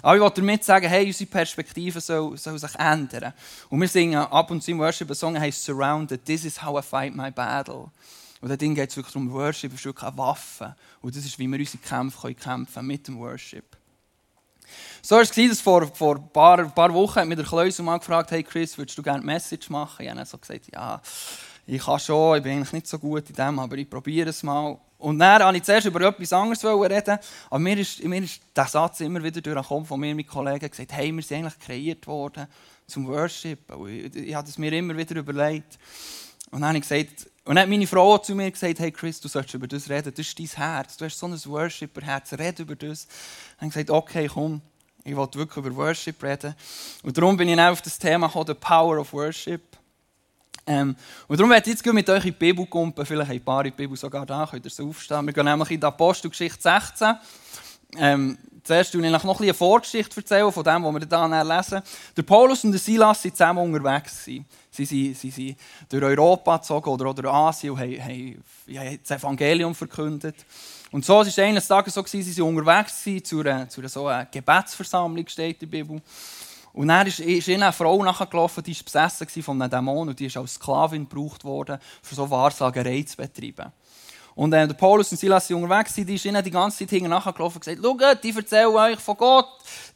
Aber 0.00 0.14
ich 0.14 0.20
wollte 0.22 0.40
damit 0.40 0.64
sagen, 0.64 0.88
hey, 0.88 1.06
unsere 1.06 1.28
Perspektive 1.28 2.00
soll, 2.00 2.38
soll 2.38 2.58
sich 2.58 2.74
ändern. 2.76 3.34
Und 3.68 3.80
wir 3.80 3.88
singen 3.88 4.16
ab 4.16 4.50
und 4.50 4.62
zu 4.62 4.70
im 4.70 4.78
Worship 4.78 5.08
einen 5.08 5.14
Song, 5.14 5.38
heißt 5.38 5.62
Surrounded. 5.62 6.24
This 6.24 6.44
is 6.44 6.62
how 6.62 6.78
I 6.78 6.82
fight 6.82 7.14
my 7.14 7.30
battle. 7.30 7.90
Und 8.40 8.48
da 8.48 8.56
geht 8.56 8.90
es 8.90 8.96
wirklich 8.96 9.16
um 9.16 9.30
Worship, 9.32 9.74
ist 9.74 9.84
wirklich 9.84 10.06
eine 10.06 10.16
Waffe. 10.16 10.74
Und 11.02 11.16
das 11.16 11.24
ist, 11.24 11.38
wie 11.38 11.48
wir 11.48 11.58
unsere 11.58 11.78
Kämpfe 11.78 12.34
kämpfen 12.34 12.74
können 12.74 12.86
mit 12.86 13.08
dem 13.08 13.18
Worship. 13.18 13.77
So 15.02 15.16
war 15.16 15.22
es, 15.22 15.30
dass 15.30 15.60
vor, 15.60 15.86
vor 15.94 16.16
ein 16.16 16.32
paar, 16.32 16.64
paar 16.68 16.92
Wochen 16.92 17.20
hat 17.20 17.28
mir 17.28 17.36
der 17.36 17.44
Kleusel 17.44 17.84
mal 17.84 17.98
gefragt, 17.98 18.30
hey 18.30 18.42
Chris, 18.42 18.76
würdest 18.76 18.98
du 18.98 19.02
gerne 19.02 19.24
Message 19.24 19.70
machen? 19.70 20.04
Ich 20.04 20.10
habe 20.10 20.24
so 20.24 20.38
gesagt, 20.38 20.66
ja, 20.72 21.00
ich 21.66 21.84
kann 21.84 21.98
schon, 21.98 22.38
ich 22.38 22.42
bin 22.42 22.52
eigentlich 22.52 22.72
nicht 22.72 22.86
so 22.86 22.98
gut 22.98 23.28
in 23.28 23.36
dem, 23.36 23.58
aber 23.58 23.76
ich 23.76 23.88
probiere 23.88 24.30
es 24.30 24.42
mal. 24.42 24.78
Und 24.98 25.18
dann 25.18 25.42
wollte 25.42 25.58
ich 25.58 25.62
zuerst 25.62 25.86
über 25.86 26.00
etwas 26.00 26.32
anderes 26.32 26.64
reden, 26.64 27.18
aber 27.50 27.58
mir 27.58 27.78
ist, 27.78 28.02
mir 28.02 28.22
ist 28.22 28.40
der 28.56 28.66
Satz 28.66 29.00
immer 29.00 29.22
wieder 29.22 29.40
durchgekommen 29.40 29.86
von 29.86 30.00
mir 30.00 30.14
mit 30.14 30.26
Kollegen 30.26 30.68
gesagt, 30.68 30.92
hey, 30.92 31.14
wir 31.14 31.22
sind 31.22 31.38
eigentlich 31.38 31.58
kreiert 31.58 32.06
worden 32.06 32.46
zum 32.86 33.06
Worship. 33.06 33.70
Und 33.74 33.90
ich, 33.90 34.16
ich 34.16 34.34
habe 34.34 34.48
es 34.48 34.58
mir 34.58 34.72
immer 34.72 34.96
wieder 34.96 35.16
überlegt. 35.16 35.78
Und 36.50 36.62
dann 36.62 36.68
habe 36.68 36.78
ich 36.78 36.88
gesagt, 36.88 37.30
und 37.48 37.54
dann 37.54 37.62
hat 37.62 37.70
meine 37.70 37.86
Frau 37.86 38.18
zu 38.18 38.34
mir 38.34 38.50
gesagt, 38.50 38.78
hey 38.78 38.92
Chris, 38.92 39.22
du 39.22 39.26
sollst 39.26 39.54
über 39.54 39.66
das 39.66 39.88
reden, 39.88 40.12
das 40.14 40.26
ist 40.26 40.38
dein 40.38 40.46
Herz, 40.48 40.98
du 40.98 41.06
hast 41.06 41.18
so 41.18 41.26
ein 41.26 41.32
Worshipper-Herz, 41.32 42.34
red 42.34 42.58
über 42.58 42.76
das. 42.76 43.06
Dann 43.58 43.70
habe 43.70 43.84
gesagt, 43.84 43.88
okay, 43.88 44.28
komm, 44.30 44.60
ich 45.02 45.16
wollte 45.16 45.38
wirklich 45.38 45.64
über 45.64 45.74
Worship 45.74 46.22
reden. 46.22 46.54
Und 47.02 47.16
darum 47.16 47.38
bin 47.38 47.48
ich 47.48 47.58
auch 47.58 47.70
auf 47.70 47.80
das 47.80 47.98
Thema 47.98 48.26
gekommen, 48.26 48.48
The 48.48 48.52
Power 48.52 48.98
of 48.98 49.14
Worship. 49.14 49.62
Ähm, 50.66 50.94
und 51.26 51.40
darum 51.40 51.50
werde 51.50 51.70
ich 51.70 51.76
jetzt 51.82 51.86
mit 51.90 52.10
euch 52.10 52.26
in 52.26 52.32
die 52.32 52.38
Bibel 52.38 52.66
kommen. 52.66 52.92
Vielleicht 53.02 53.30
ein 53.30 53.42
paar 53.42 53.64
in 53.64 53.70
die 53.70 53.76
Bibel 53.78 53.96
sogar 53.96 54.26
da, 54.26 54.46
könnt 54.46 54.66
ihr 54.66 54.70
so 54.70 54.86
aufstehen. 54.86 55.24
Wir 55.24 55.32
gehen 55.32 55.46
nämlich 55.46 55.70
in 55.70 55.80
die 55.80 55.86
Apostelgeschichte 55.86 56.60
16. 56.60 57.14
Ähm, 57.96 58.36
zuerst 58.62 58.94
erzähle 58.94 59.16
ich 59.16 59.24
noch 59.24 59.40
eine 59.40 59.54
Vorgeschichte 59.54 60.20
erzählen 60.20 60.52
von 60.52 60.62
dem, 60.62 60.84
was 60.84 60.94
wir 60.94 61.06
da 61.06 61.42
lesen. 61.42 61.82
Der 62.16 62.22
Paulus 62.22 62.64
und 62.64 62.72
der 62.72 62.80
Silas 62.80 63.24
waren 63.24 63.32
zusammen 63.32 63.74
unterwegs. 63.74 64.24
Sie 64.24 64.44
sind, 64.70 65.16
sie 65.16 65.30
sind 65.30 65.58
durch 65.88 66.02
Europa 66.02 66.58
gezogen 66.58 66.90
oder 66.90 67.14
durch 67.14 67.32
Asien 67.32 67.72
und 67.72 67.80
haben, 67.80 68.42
haben, 68.68 68.98
das 69.02 69.18
Evangelium 69.18 69.74
verkündet. 69.74 70.36
Und 70.90 71.04
so 71.04 71.14
war 71.14 71.26
es 71.26 71.38
eines 71.38 71.66
Tages 71.66 71.94
so, 71.94 72.04
sie 72.06 72.38
waren 72.38 72.56
unterwegs 72.56 73.04
zu 73.24 73.40
einer, 73.40 73.68
zu 73.68 73.80
einer, 73.80 73.88
so 73.88 74.06
einer 74.06 74.26
Gebetsversammlung, 74.26 75.26
steht 75.26 75.62
in 75.62 75.70
der 75.70 75.78
Bibel. 75.78 76.00
Und 76.72 76.88
dann 76.88 77.06
ist, 77.06 77.20
ist 77.20 77.48
ihnen 77.48 77.62
eine 77.62 77.72
Frau 77.72 78.02
nachgelaufen, 78.04 78.62
die 78.62 78.76
war 78.76 78.84
besessen 78.84 79.42
von 79.42 79.60
einem 79.60 79.70
Dämon 79.70 80.08
und 80.08 80.20
die 80.20 80.26
ist 80.26 80.36
als 80.36 80.54
Sklavin 80.54 81.08
gebraucht 81.08 81.44
worden, 81.44 81.78
für 82.02 82.14
so 82.14 82.30
Wahrsagerei 82.30 83.02
zu 83.02 83.16
betreiben. 83.16 83.72
Und 84.38 84.52
äh, 84.52 84.68
der 84.68 84.74
Paulus 84.74 85.10
und 85.10 85.18
Silas 85.18 85.48
sind 85.48 85.56
unterwegs, 85.56 85.94
die 85.94 86.14
ist 86.14 86.24
ihnen 86.24 86.44
die 86.44 86.52
ganze 86.52 86.78
Zeit 86.78 86.90
hinten 86.90 87.10
nachgelaufen 87.10 87.56
und 87.56 87.64
gesagt, 87.64 87.80
schaut, 87.82 88.22
die 88.22 88.30
erzählen 88.30 88.68
euch 88.68 89.00
von 89.00 89.16
Gott, 89.16 89.48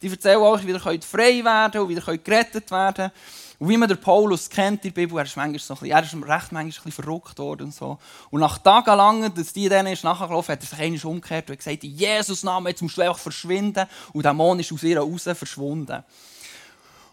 die 0.03 0.09
erzählen 0.09 0.39
euch, 0.39 0.67
wie 0.67 0.73
ihr 0.73 0.81
frei 0.81 1.44
werden 1.44 1.71
könnt 1.71 1.77
und 1.77 1.89
wie 1.89 1.94
ihr 1.94 2.19
gerettet 2.19 2.69
werden 2.73 2.94
könnt. 2.94 3.12
Und 3.61 3.69
wie 3.69 3.77
man 3.77 3.89
den 3.89 4.00
Paulus 4.00 4.50
kennt 4.50 4.85
in 4.85 4.93
der 4.93 5.00
Bibel, 5.00 5.17
er 5.17 5.27
ist, 5.27 5.37
manchmal 5.37 5.61
so 5.61 5.75
ein 5.75 5.79
bisschen, 5.79 5.97
er 5.97 6.03
ist 6.03 6.15
recht 6.15 6.50
manchmal 6.50 6.62
ein 6.62 6.67
bisschen 6.67 6.91
verrückt 6.91 7.39
worden. 7.39 7.67
Und, 7.67 7.75
so. 7.75 7.99
und 8.33 8.41
nach 8.41 8.59
tagelang, 8.59 9.33
dass 9.33 9.53
die 9.53 9.69
denen 9.69 9.93
ist 9.93 10.03
nachgelaufen, 10.03 10.55
hat 10.55 10.61
er 10.61 10.67
sich 10.67 10.79
einmal 10.81 11.00
umgekehrt 11.05 11.49
und 11.49 11.59
gesagt, 11.59 11.85
in 11.85 11.94
Jesus 11.94 12.43
Namen, 12.43 12.67
jetzt 12.67 12.83
musst 12.83 12.99
du 12.99 13.03
einfach 13.03 13.21
verschwinden. 13.21 13.87
Und 14.12 14.25
der 14.25 14.33
Mann 14.33 14.59
ist 14.59 14.73
aus 14.73 14.83
ihr 14.83 14.99
raus 14.99 15.23
verschwunden. 15.23 16.03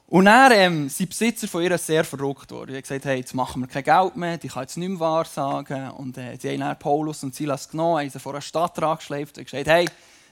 Und 0.09 0.25
dann 0.25 0.51
ähm, 0.53 0.89
sind 0.89 1.09
Besitzer 1.09 1.47
von 1.47 1.61
ihr 1.61 1.77
sehr 1.77 2.03
verrückt 2.03 2.49
worden. 2.49 2.69
Die 2.69 2.73
haben 2.77 2.81
gesagt, 2.81 3.05
hey, 3.05 3.19
jetzt 3.19 3.35
machen 3.35 3.61
wir 3.61 3.67
kein 3.67 3.83
Geld 3.83 4.17
mehr, 4.17 4.39
die 4.39 4.47
kann 4.47 4.63
jetzt 4.63 4.75
nicht 4.75 4.89
mehr 4.89 4.99
wahrsagen. 4.99 5.91
Und 5.91 6.17
äh, 6.17 6.35
die 6.35 6.59
haben 6.59 6.79
Paulus 6.79 7.23
und 7.23 7.35
Silas 7.35 7.69
genommen, 7.69 7.99
haben 7.99 8.09
sie 8.09 8.19
vor 8.19 8.33
einer 8.33 8.41
Stadt 8.41 8.73
geschleift 8.73 9.37
und 9.37 9.43
gesagt, 9.43 9.67
hey, 9.67 9.87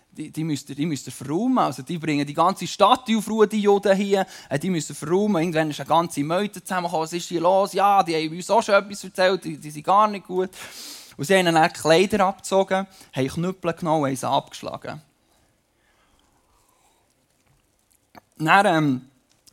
die, 0.10 0.32
die, 0.32 0.44
müsst 0.44 0.68
ihr, 0.70 0.76
die 0.76 0.88
müsst 0.88 1.06
ihr 1.06 1.14
verräumen. 1.14 1.60
Also 1.60 1.84
die 1.84 2.00
bringen 2.00 2.26
die 2.26 2.34
ganze 2.34 2.66
Stadt 2.66 3.04
auf 3.16 3.30
Ruhe, 3.30 3.48
die 3.48 3.62
Juden 3.62 3.96
hier. 3.96 4.26
Äh, 4.50 4.58
die 4.58 4.72
müssen 4.72 4.96
verräumen. 4.96 5.44
Irgendwann 5.44 5.70
ist 5.70 5.80
eine 5.80 5.88
ganze 5.88 6.24
Meute 6.24 6.64
zusammengekommen. 6.64 7.04
Was 7.04 7.14
ist 7.14 7.28
hier 7.28 7.42
los? 7.42 7.74
Ja, 7.74 8.02
die 8.02 8.16
haben 8.16 8.36
uns 8.36 8.50
auch 8.50 8.64
schon 8.64 8.74
etwas 8.74 9.04
erzählt. 9.04 9.44
Die, 9.46 9.58
die 9.58 9.70
sind 9.70 9.86
gar 9.86 10.08
nicht 10.08 10.26
gut. 10.26 10.50
Und 11.18 11.26
sie 11.26 11.36
haben 11.36 11.54
dann 11.54 11.72
Kleider 11.72 12.26
abgezogen, 12.26 12.88
haben 13.16 13.28
Knüppel 13.28 13.74
genommen 13.74 14.02
und 14.02 14.10
haben 14.10 14.16
sie 14.16 14.28
abgeschlagen. 14.28 15.04
Dann 18.40 18.66
ähm, 18.66 19.02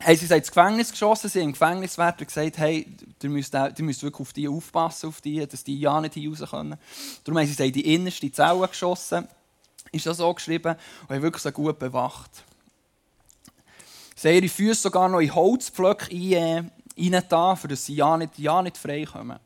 haben 0.01 0.17
sie 0.17 0.35
ins 0.35 0.49
Gefängnis 0.49 0.91
geschossen. 0.91 1.31
Sie 1.31 1.41
haben 1.41 1.47
im 1.47 1.53
Gefängniswärter 1.53 2.25
gesagt, 2.25 2.59
hey, 2.59 2.87
ihr 3.23 3.31
müsst, 3.31 3.55
ihr 3.55 3.73
müsst 3.79 4.03
wirklich 4.03 4.21
auf 4.21 4.33
die 4.33 4.49
aufpassen, 4.49 5.09
auf 5.09 5.21
die, 5.21 5.47
dass 5.47 5.65
die 5.65 5.79
ja 5.79 6.01
nicht 6.01 6.17
raus 6.17 6.51
können. 6.51 6.77
Darum 7.23 7.39
haben 7.39 7.47
sie 7.47 7.67
in 7.67 7.73
die 7.73 7.95
innerste 7.95 8.31
Zelle 8.33 8.69
geschossen 8.69 9.29
ist 9.95 10.07
das 10.07 10.19
so 10.19 10.33
geschrieben 10.35 10.77
und 11.03 11.15
haben 11.15 11.23
wirklich 11.23 11.43
so 11.43 11.53
gut 11.53 11.79
bewacht. 11.79 12.31
Sie 14.17 14.29
haben 14.29 14.37
ihre 14.37 14.49
Füße 14.49 14.83
sogar 14.83 15.09
noch 15.09 15.21
in 15.21 15.35
Holzpflöcke 15.35 16.15
rein, 16.15 16.71
rein 16.97 17.57
für 17.57 17.69
dass 17.69 17.87
sie 17.87 17.95
ja 17.95 18.17
nicht, 18.17 18.39
ja 18.39 18.63
nicht 18.63 18.77
frei 18.77 19.05
kommen. 19.05 19.39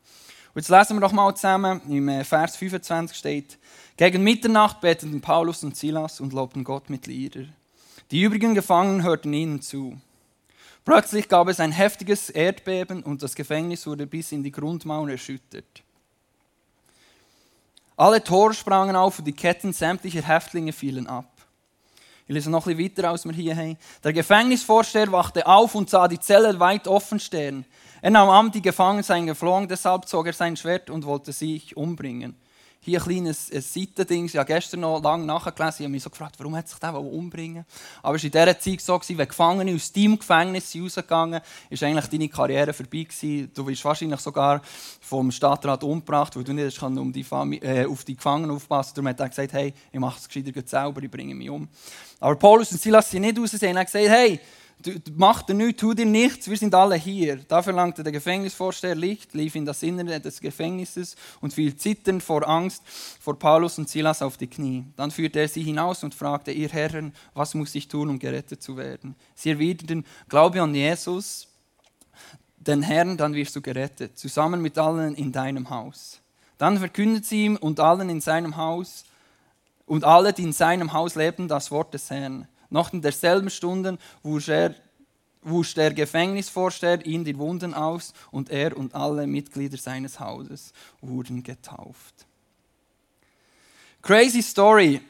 Und 0.53 0.61
jetzt 0.61 0.69
lesen 0.69 0.97
wir 0.97 1.01
doch 1.01 1.11
mal 1.11 1.33
zusammen, 1.35 1.81
im 1.87 2.09
äh, 2.09 2.23
Vers 2.23 2.55
25 2.55 3.17
steht, 3.17 3.57
gegen 3.97 4.23
Mitternacht 4.23 4.81
beteten 4.81 5.21
Paulus 5.21 5.63
und 5.63 5.75
Silas 5.75 6.19
und 6.19 6.33
lobten 6.33 6.63
Gott 6.63 6.89
mit 6.89 7.07
Lieder. 7.07 7.45
Die 8.11 8.23
übrigen 8.23 8.55
Gefangenen 8.55 9.03
hörten 9.03 9.33
ihnen 9.33 9.61
zu. 9.61 9.99
Plötzlich 10.85 11.29
gab 11.29 11.47
es 11.47 11.59
ein 11.59 11.71
heftiges 11.71 12.29
Erdbeben 12.29 13.03
und 13.03 13.21
das 13.21 13.35
Gefängnis 13.35 13.85
wurde 13.85 14.07
bis 14.07 14.31
in 14.31 14.43
die 14.43 14.51
Grundmauern 14.51 15.09
erschüttert. 15.09 15.83
Alle 17.95 18.23
Tore 18.23 18.53
sprangen 18.53 18.95
auf 18.95 19.19
und 19.19 19.25
die 19.25 19.33
Ketten 19.33 19.73
sämtlicher 19.73 20.21
Häftlinge 20.21 20.71
fielen 20.71 21.07
ab. 21.07 21.39
Ich 22.27 22.33
lese 22.33 22.49
noch 22.49 22.67
ein 22.67 22.77
bisschen 22.77 22.97
weiter, 22.97 23.09
als 23.09 23.25
wir 23.25 23.33
hier 23.33 23.55
haben. 23.55 23.77
Der 24.03 24.13
Gefängnisvorsteher 24.13 25.11
wachte 25.11 25.45
auf 25.47 25.75
und 25.75 25.89
sah 25.89 26.07
die 26.07 26.19
Zelle 26.19 26.59
weit 26.59 26.87
offen 26.87 27.19
stehen. 27.19 27.65
Er 28.01 28.11
nahm 28.11 28.29
an, 28.29 28.51
die 28.51 28.61
Gefangenen 28.61 29.03
seien 29.03 29.25
geflohen, 29.25 29.67
deshalb 29.67 30.07
zog 30.07 30.27
er 30.27 30.33
sein 30.33 30.55
Schwert 30.55 30.89
und 30.89 31.05
wollte 31.05 31.33
sich 31.33 31.75
umbringen. 31.75 32.35
Hier 32.81 32.99
ein 32.99 33.05
kleines 33.05 33.47
Seitending. 33.47 34.25
Ich 34.25 34.37
habe 34.37 34.45
gestern 34.45 34.79
noch 34.79 35.03
lange 35.03 35.25
nachgelesen. 35.25 35.75
Ich 35.79 35.83
habe 35.83 35.89
mich 35.89 36.03
so 36.03 36.09
gefragt, 36.09 36.35
warum 36.37 36.55
hat 36.55 36.69
sich 36.69 36.79
der 36.79 36.93
umbringen 36.93 37.65
Aber 38.01 38.15
es 38.15 38.23
war 38.23 38.25
in 38.27 38.31
dieser 38.31 38.59
Zeit 38.59 38.81
so, 38.81 38.97
gewesen, 38.97 39.17
wenn 39.17 39.27
Gefangene 39.27 39.75
aus 39.75 39.91
deinem 39.91 40.17
Gefängnis 40.17 40.73
rausgegangen 40.75 41.41
ist 41.69 41.83
eigentlich 41.83 42.07
deine 42.07 42.29
Karriere 42.29 42.71
vorbei 42.71 43.03
gewesen. 43.03 43.51
Du 43.53 43.67
wirst 43.67 43.83
wahrscheinlich 43.83 44.21
sogar 44.21 44.61
vom 45.01 45.29
Stadtrat 45.29 45.83
umgebracht, 45.83 46.37
weil 46.37 46.45
du 46.45 46.53
nicht 46.53 46.81
um 46.81 47.11
die 47.11 47.25
äh, 47.61 47.85
auf 47.85 48.05
die 48.05 48.15
Gefangenen 48.15 48.55
aufpassen 48.55 48.93
Darum 48.95 49.09
hat 49.09 49.19
er 49.19 49.27
gesagt, 49.27 49.51
hey, 49.51 49.73
ich 49.91 49.99
mache 49.99 50.17
es 50.17 50.29
gescheiter 50.29 50.61
selber, 50.65 51.03
ich 51.03 51.11
bringe 51.11 51.35
mich 51.35 51.49
um. 51.49 51.67
Aber 52.21 52.35
Paulus 52.37 52.71
und 52.71 52.79
Silas 52.79 53.11
sind 53.11 53.23
nicht 53.23 53.37
raus. 53.37 53.51
Sie 53.51 53.67
haben 53.67 53.75
gesagt, 53.75 54.07
hey, 54.07 54.39
mach 55.15 55.41
dir 55.41 55.53
nichts, 55.53 55.81
tu 55.81 55.93
dir 55.93 56.05
nichts, 56.05 56.49
wir 56.49 56.57
sind 56.57 56.73
alle 56.73 56.95
hier. 56.95 57.37
Da 57.47 57.61
verlangte 57.61 58.03
der 58.03 58.11
Gefängnisvorsteher 58.11 58.95
Licht, 58.95 59.33
lief 59.33 59.55
in 59.55 59.65
das 59.65 59.83
Innere 59.83 60.19
des 60.19 60.39
Gefängnisses 60.39 61.15
und 61.41 61.53
fiel 61.53 61.75
zitternd 61.75 62.23
vor 62.23 62.47
Angst 62.47 62.83
vor 63.19 63.37
Paulus 63.37 63.77
und 63.77 63.89
Silas 63.89 64.21
auf 64.21 64.37
die 64.37 64.47
Knie. 64.47 64.85
Dann 64.95 65.11
führte 65.11 65.39
er 65.39 65.47
sie 65.47 65.63
hinaus 65.63 66.03
und 66.03 66.15
fragte, 66.15 66.51
ihr 66.51 66.69
Herren, 66.69 67.13
was 67.33 67.53
muss 67.55 67.75
ich 67.75 67.87
tun, 67.87 68.09
um 68.09 68.19
gerettet 68.19 68.63
zu 68.63 68.77
werden? 68.77 69.15
Sie 69.35 69.49
erwiderten, 69.49 70.05
glaube 70.29 70.61
an 70.61 70.73
Jesus, 70.73 71.47
den 72.57 72.81
Herrn, 72.81 73.17
dann 73.17 73.33
wirst 73.33 73.55
du 73.55 73.61
gerettet, 73.61 74.17
zusammen 74.17 74.61
mit 74.61 74.77
allen 74.77 75.15
in 75.15 75.31
deinem 75.31 75.69
Haus. 75.69 76.19
Dann 76.57 76.77
verkündet 76.77 77.25
sie 77.25 77.45
ihm 77.45 77.55
und 77.55 77.79
allen 77.79 78.09
in 78.09 78.21
seinem 78.21 78.57
Haus 78.57 79.05
und 79.85 80.03
alle, 80.03 80.33
die 80.33 80.43
in 80.43 80.53
seinem 80.53 80.93
Haus 80.93 81.15
leben, 81.15 81.47
das 81.47 81.71
Wort 81.71 81.93
des 81.93 82.09
Herrn. 82.09 82.47
Noch 82.69 82.93
in 82.93 83.01
derselben 83.01 83.49
Stunde 83.49 83.97
wusch, 84.23 84.49
er, 84.49 84.75
wusch 85.41 85.73
der 85.73 85.93
Gefängnisvorsteher 85.93 87.05
ihn 87.05 87.23
die 87.23 87.37
Wunden 87.37 87.73
aus 87.73 88.13
und 88.31 88.49
er 88.49 88.77
und 88.77 88.93
alle 88.93 89.25
Mitglieder 89.27 89.77
seines 89.77 90.19
Hauses 90.19 90.73
wurden 91.01 91.43
getauft. 91.43 92.25
Crazy 94.01 94.41
Story. 94.41 95.01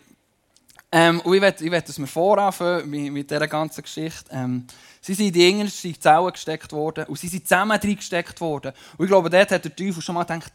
Ähm, 0.92 1.20
und 1.22 1.36
ich 1.36 1.42
will, 1.42 1.54
ich 1.60 1.72
will, 1.72 1.82
dass 1.82 2.00
wir 2.00 2.08
voranfangen 2.08 2.90
mit, 2.90 3.14
mit 3.14 3.30
dieser 3.30 3.48
ganzen 3.48 3.84
Geschichte. 3.84 4.26
Ähm, 4.32 4.66
sie 5.02 5.14
sind 5.14 5.28
in 5.28 5.34
die 5.34 5.50
innerste 5.50 6.00
Zelle 6.00 6.32
gesteckt 6.32 6.72
worden 6.72 7.06
und 7.06 7.20
sie 7.20 7.28
sind 7.28 7.48
zusammen 7.48 7.80
gesteckt 7.80 8.42
worden. 8.42 8.74
Und 8.98 9.06
ich 9.06 9.10
glaube, 9.10 9.30
dort 9.30 9.52
hat 9.52 9.66
der 9.66 9.76
Teufel 9.76 10.02
schon 10.02 10.16
mal 10.16 10.24
gedacht, 10.24 10.54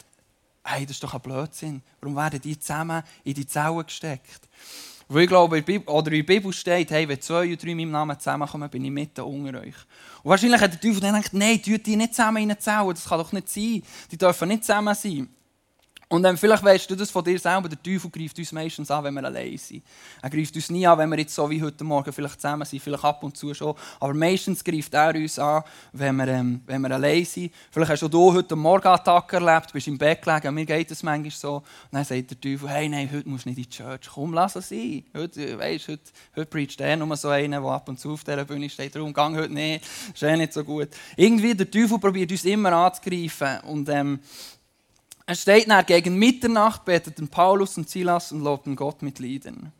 hey, 0.64 0.84
das 0.84 0.96
ist 0.96 1.04
doch 1.04 1.14
ein 1.14 1.20
Blödsinn. 1.20 1.82
Warum 2.00 2.16
werden 2.16 2.40
die 2.40 2.58
zusammen 2.58 3.04
in 3.22 3.34
die 3.34 3.46
Zelle 3.46 3.84
gesteckt? 3.84 4.48
Weil 5.08 5.24
ich 5.24 5.28
glaube, 5.28 5.62
oder 5.86 6.12
in 6.12 6.18
der 6.18 6.34
Bibel 6.34 6.52
steht, 6.52 6.90
hey, 6.90 7.08
wenn 7.08 7.20
zwei 7.20 7.46
oder 7.46 7.56
drei 7.56 7.70
in 7.70 7.76
meinem 7.76 7.90
Namen 7.90 8.18
zusammenkommen, 8.18 8.70
bin 8.70 8.84
ich 8.84 8.90
mitten 8.90 9.20
unter 9.20 9.60
euch. 9.60 9.74
Und 10.22 10.30
wahrscheinlich 10.30 10.60
hat 10.60 10.72
der 10.72 10.80
Teufel 10.80 11.00
dann 11.00 11.14
gedacht, 11.14 11.34
nein, 11.34 11.62
tut 11.62 11.84
die 11.84 11.96
nicht 11.96 12.14
zusammen 12.14 12.38
in 12.38 12.50
eine 12.50 12.58
Zelle, 12.58 12.94
das 12.94 13.04
kann 13.04 13.18
doch 13.18 13.32
nicht 13.32 13.48
sein. 13.48 13.82
Die 14.10 14.16
dürfen 14.16 14.48
nicht 14.48 14.64
zusammen 14.64 14.94
sein. 14.94 15.28
Und 16.14 16.22
dann 16.22 16.36
vielleicht 16.36 16.62
weißt 16.62 16.88
du 16.88 16.94
das 16.94 17.10
von 17.10 17.24
dir 17.24 17.36
selber, 17.40 17.68
der 17.68 17.82
Teufel 17.82 18.08
greift 18.08 18.38
uns 18.38 18.52
meistens 18.52 18.88
an, 18.88 19.02
wenn 19.02 19.14
wir 19.14 19.24
allein 19.24 19.58
sind. 19.58 19.82
Er 20.22 20.30
greift 20.30 20.54
uns 20.54 20.70
nie 20.70 20.86
an, 20.86 20.96
wenn 20.96 21.10
wir 21.10 21.18
jetzt 21.18 21.34
so 21.34 21.50
wie 21.50 21.60
heute 21.60 21.82
Morgen 21.82 22.12
vielleicht 22.12 22.40
zusammen 22.40 22.64
sind, 22.64 22.80
vielleicht 22.80 23.02
ab 23.02 23.24
und 23.24 23.36
zu 23.36 23.52
schon. 23.52 23.74
Aber 23.98 24.14
meistens 24.14 24.62
greift 24.62 24.94
er 24.94 25.16
uns 25.16 25.40
an, 25.40 25.64
wenn 25.92 26.14
wir, 26.14 26.28
ähm, 26.28 26.60
wenn 26.66 26.82
wir 26.82 26.92
allein 26.92 27.24
sind. 27.24 27.52
Vielleicht 27.68 27.90
hast 27.90 28.02
du 28.02 28.32
heute 28.32 28.54
Morgen 28.54 28.86
Attack 28.86 29.32
erlebt, 29.32 29.72
bist 29.72 29.88
im 29.88 29.98
Bett 29.98 30.22
gelegen, 30.22 30.54
mir 30.54 30.64
geht 30.64 30.88
es 30.92 31.02
manchmal 31.02 31.32
so. 31.32 31.56
Und 31.56 31.64
dann 31.90 32.04
sagt 32.04 32.30
der 32.30 32.40
Teufel, 32.40 32.68
hey, 32.68 32.88
nein, 32.88 33.10
heute 33.12 33.28
musst 33.28 33.46
du 33.46 33.48
nicht 33.48 33.58
in 33.58 33.64
die 33.64 33.70
Church. 33.70 34.08
Komm, 34.14 34.34
lass 34.34 34.54
es 34.54 34.68
sein. 34.68 35.02
Heute, 35.16 35.58
weißt, 35.58 35.88
heute, 35.88 36.02
heute 36.36 36.46
preacht 36.46 36.80
er 36.80 36.96
nur 36.96 37.16
so 37.16 37.30
einen, 37.30 37.60
der 37.60 37.70
ab 37.72 37.88
und 37.88 37.98
zu 37.98 38.12
auf 38.12 38.22
dieser 38.22 38.44
Bühne 38.44 38.70
steht. 38.70 38.94
Darum 38.94 39.12
gang 39.12 39.36
heute 39.36 39.52
nicht, 39.52 39.84
ist 40.14 40.22
eh 40.22 40.36
nicht 40.36 40.52
so 40.52 40.62
gut. 40.62 40.90
Irgendwie, 41.16 41.56
der 41.56 41.68
Teufel 41.68 41.98
probiert 41.98 42.30
uns 42.30 42.44
immer 42.44 42.70
anzugreifen. 42.72 43.58
Und 43.64 43.88
ähm, 43.88 44.20
es 45.26 45.42
steht 45.42 45.66
nach, 45.66 45.86
gegen 45.86 46.18
Mitternacht 46.18 46.84
beteten 46.84 47.28
Paulus 47.28 47.78
und 47.78 47.88
Silas 47.88 48.32
und 48.32 48.40
lobten 48.42 48.76
Gott 48.76 49.02
mit 49.02 49.18
Liedern. 49.18 49.72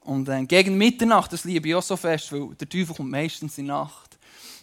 Und 0.00 0.28
äh, 0.28 0.44
gegen 0.44 0.76
Mitternacht, 0.76 1.32
das 1.32 1.44
liebe 1.44 1.68
ich 1.68 1.74
auch 1.74 1.82
so 1.82 1.96
fest, 1.96 2.32
weil 2.32 2.54
der 2.54 2.68
Teufel 2.68 2.94
kommt 2.96 3.10
meistens 3.10 3.58
in 3.58 3.66
Nacht. 3.66 4.09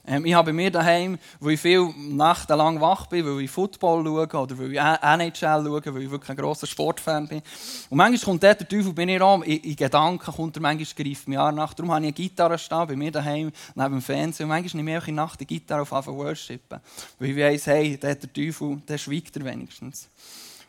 Ähm, 0.09 0.25
ich 0.25 0.33
habe 0.33 0.51
bei 0.51 0.53
mir 0.53 0.71
daheim, 0.71 1.19
wo 1.39 1.49
ich 1.49 1.59
viel 1.59 1.93
nächtelang 1.97 2.79
wach 2.79 3.07
bin, 3.07 3.25
weil 3.25 3.41
ich 3.41 3.51
Football 3.51 4.05
schaue 4.05 4.43
oder 4.43 4.57
weil 4.57 4.71
ich 4.71 4.79
NHL 4.79 5.35
schaue, 5.35 5.93
weil 5.93 6.01
ich 6.03 6.09
wirklich 6.09 6.29
ein 6.29 6.37
grosser 6.37 6.65
Sportfan 6.65 7.27
bin. 7.27 7.41
Und 7.89 7.97
manchmal 7.97 8.23
kommt 8.23 8.43
der, 8.43 8.57
Teufel 8.57 8.93
bei 8.93 9.05
mir 9.05 9.21
an, 9.21 9.43
in, 9.43 9.57
in 9.57 9.75
Gedanken 9.75 10.31
kommt 10.31 10.55
er 10.55 10.61
manchmal 10.61 11.05
greift 11.05 11.27
mich 11.27 11.37
an 11.37 11.55
nach. 11.55 11.73
Darum 11.73 11.91
habe 11.91 12.05
ich 12.05 12.07
eine 12.07 12.13
Gitarre 12.13 12.57
stehen 12.57 12.87
bei 12.87 12.95
mir 12.95 13.11
daheim 13.11 13.51
neben 13.75 13.91
dem 13.91 14.01
Fernsehen. 14.01 14.45
Und 14.45 14.49
manchmal 14.49 14.83
nehme 14.83 14.97
ich 14.97 15.03
auch 15.03 15.07
in 15.07 15.15
Nacht 15.15 15.41
die 15.41 15.45
Gitarre 15.45 15.81
auf 15.81 15.91
anfangen 15.91 16.17
worshipen. 16.17 16.79
Weil 17.19 17.29
ich 17.29 17.37
weiss, 17.37 17.67
hey, 17.67 17.97
der 17.97 18.17
Teufel, 18.19 18.81
der 18.87 18.97
schweigt 18.97 19.35
er 19.35 19.43
wenigstens. 19.43 20.09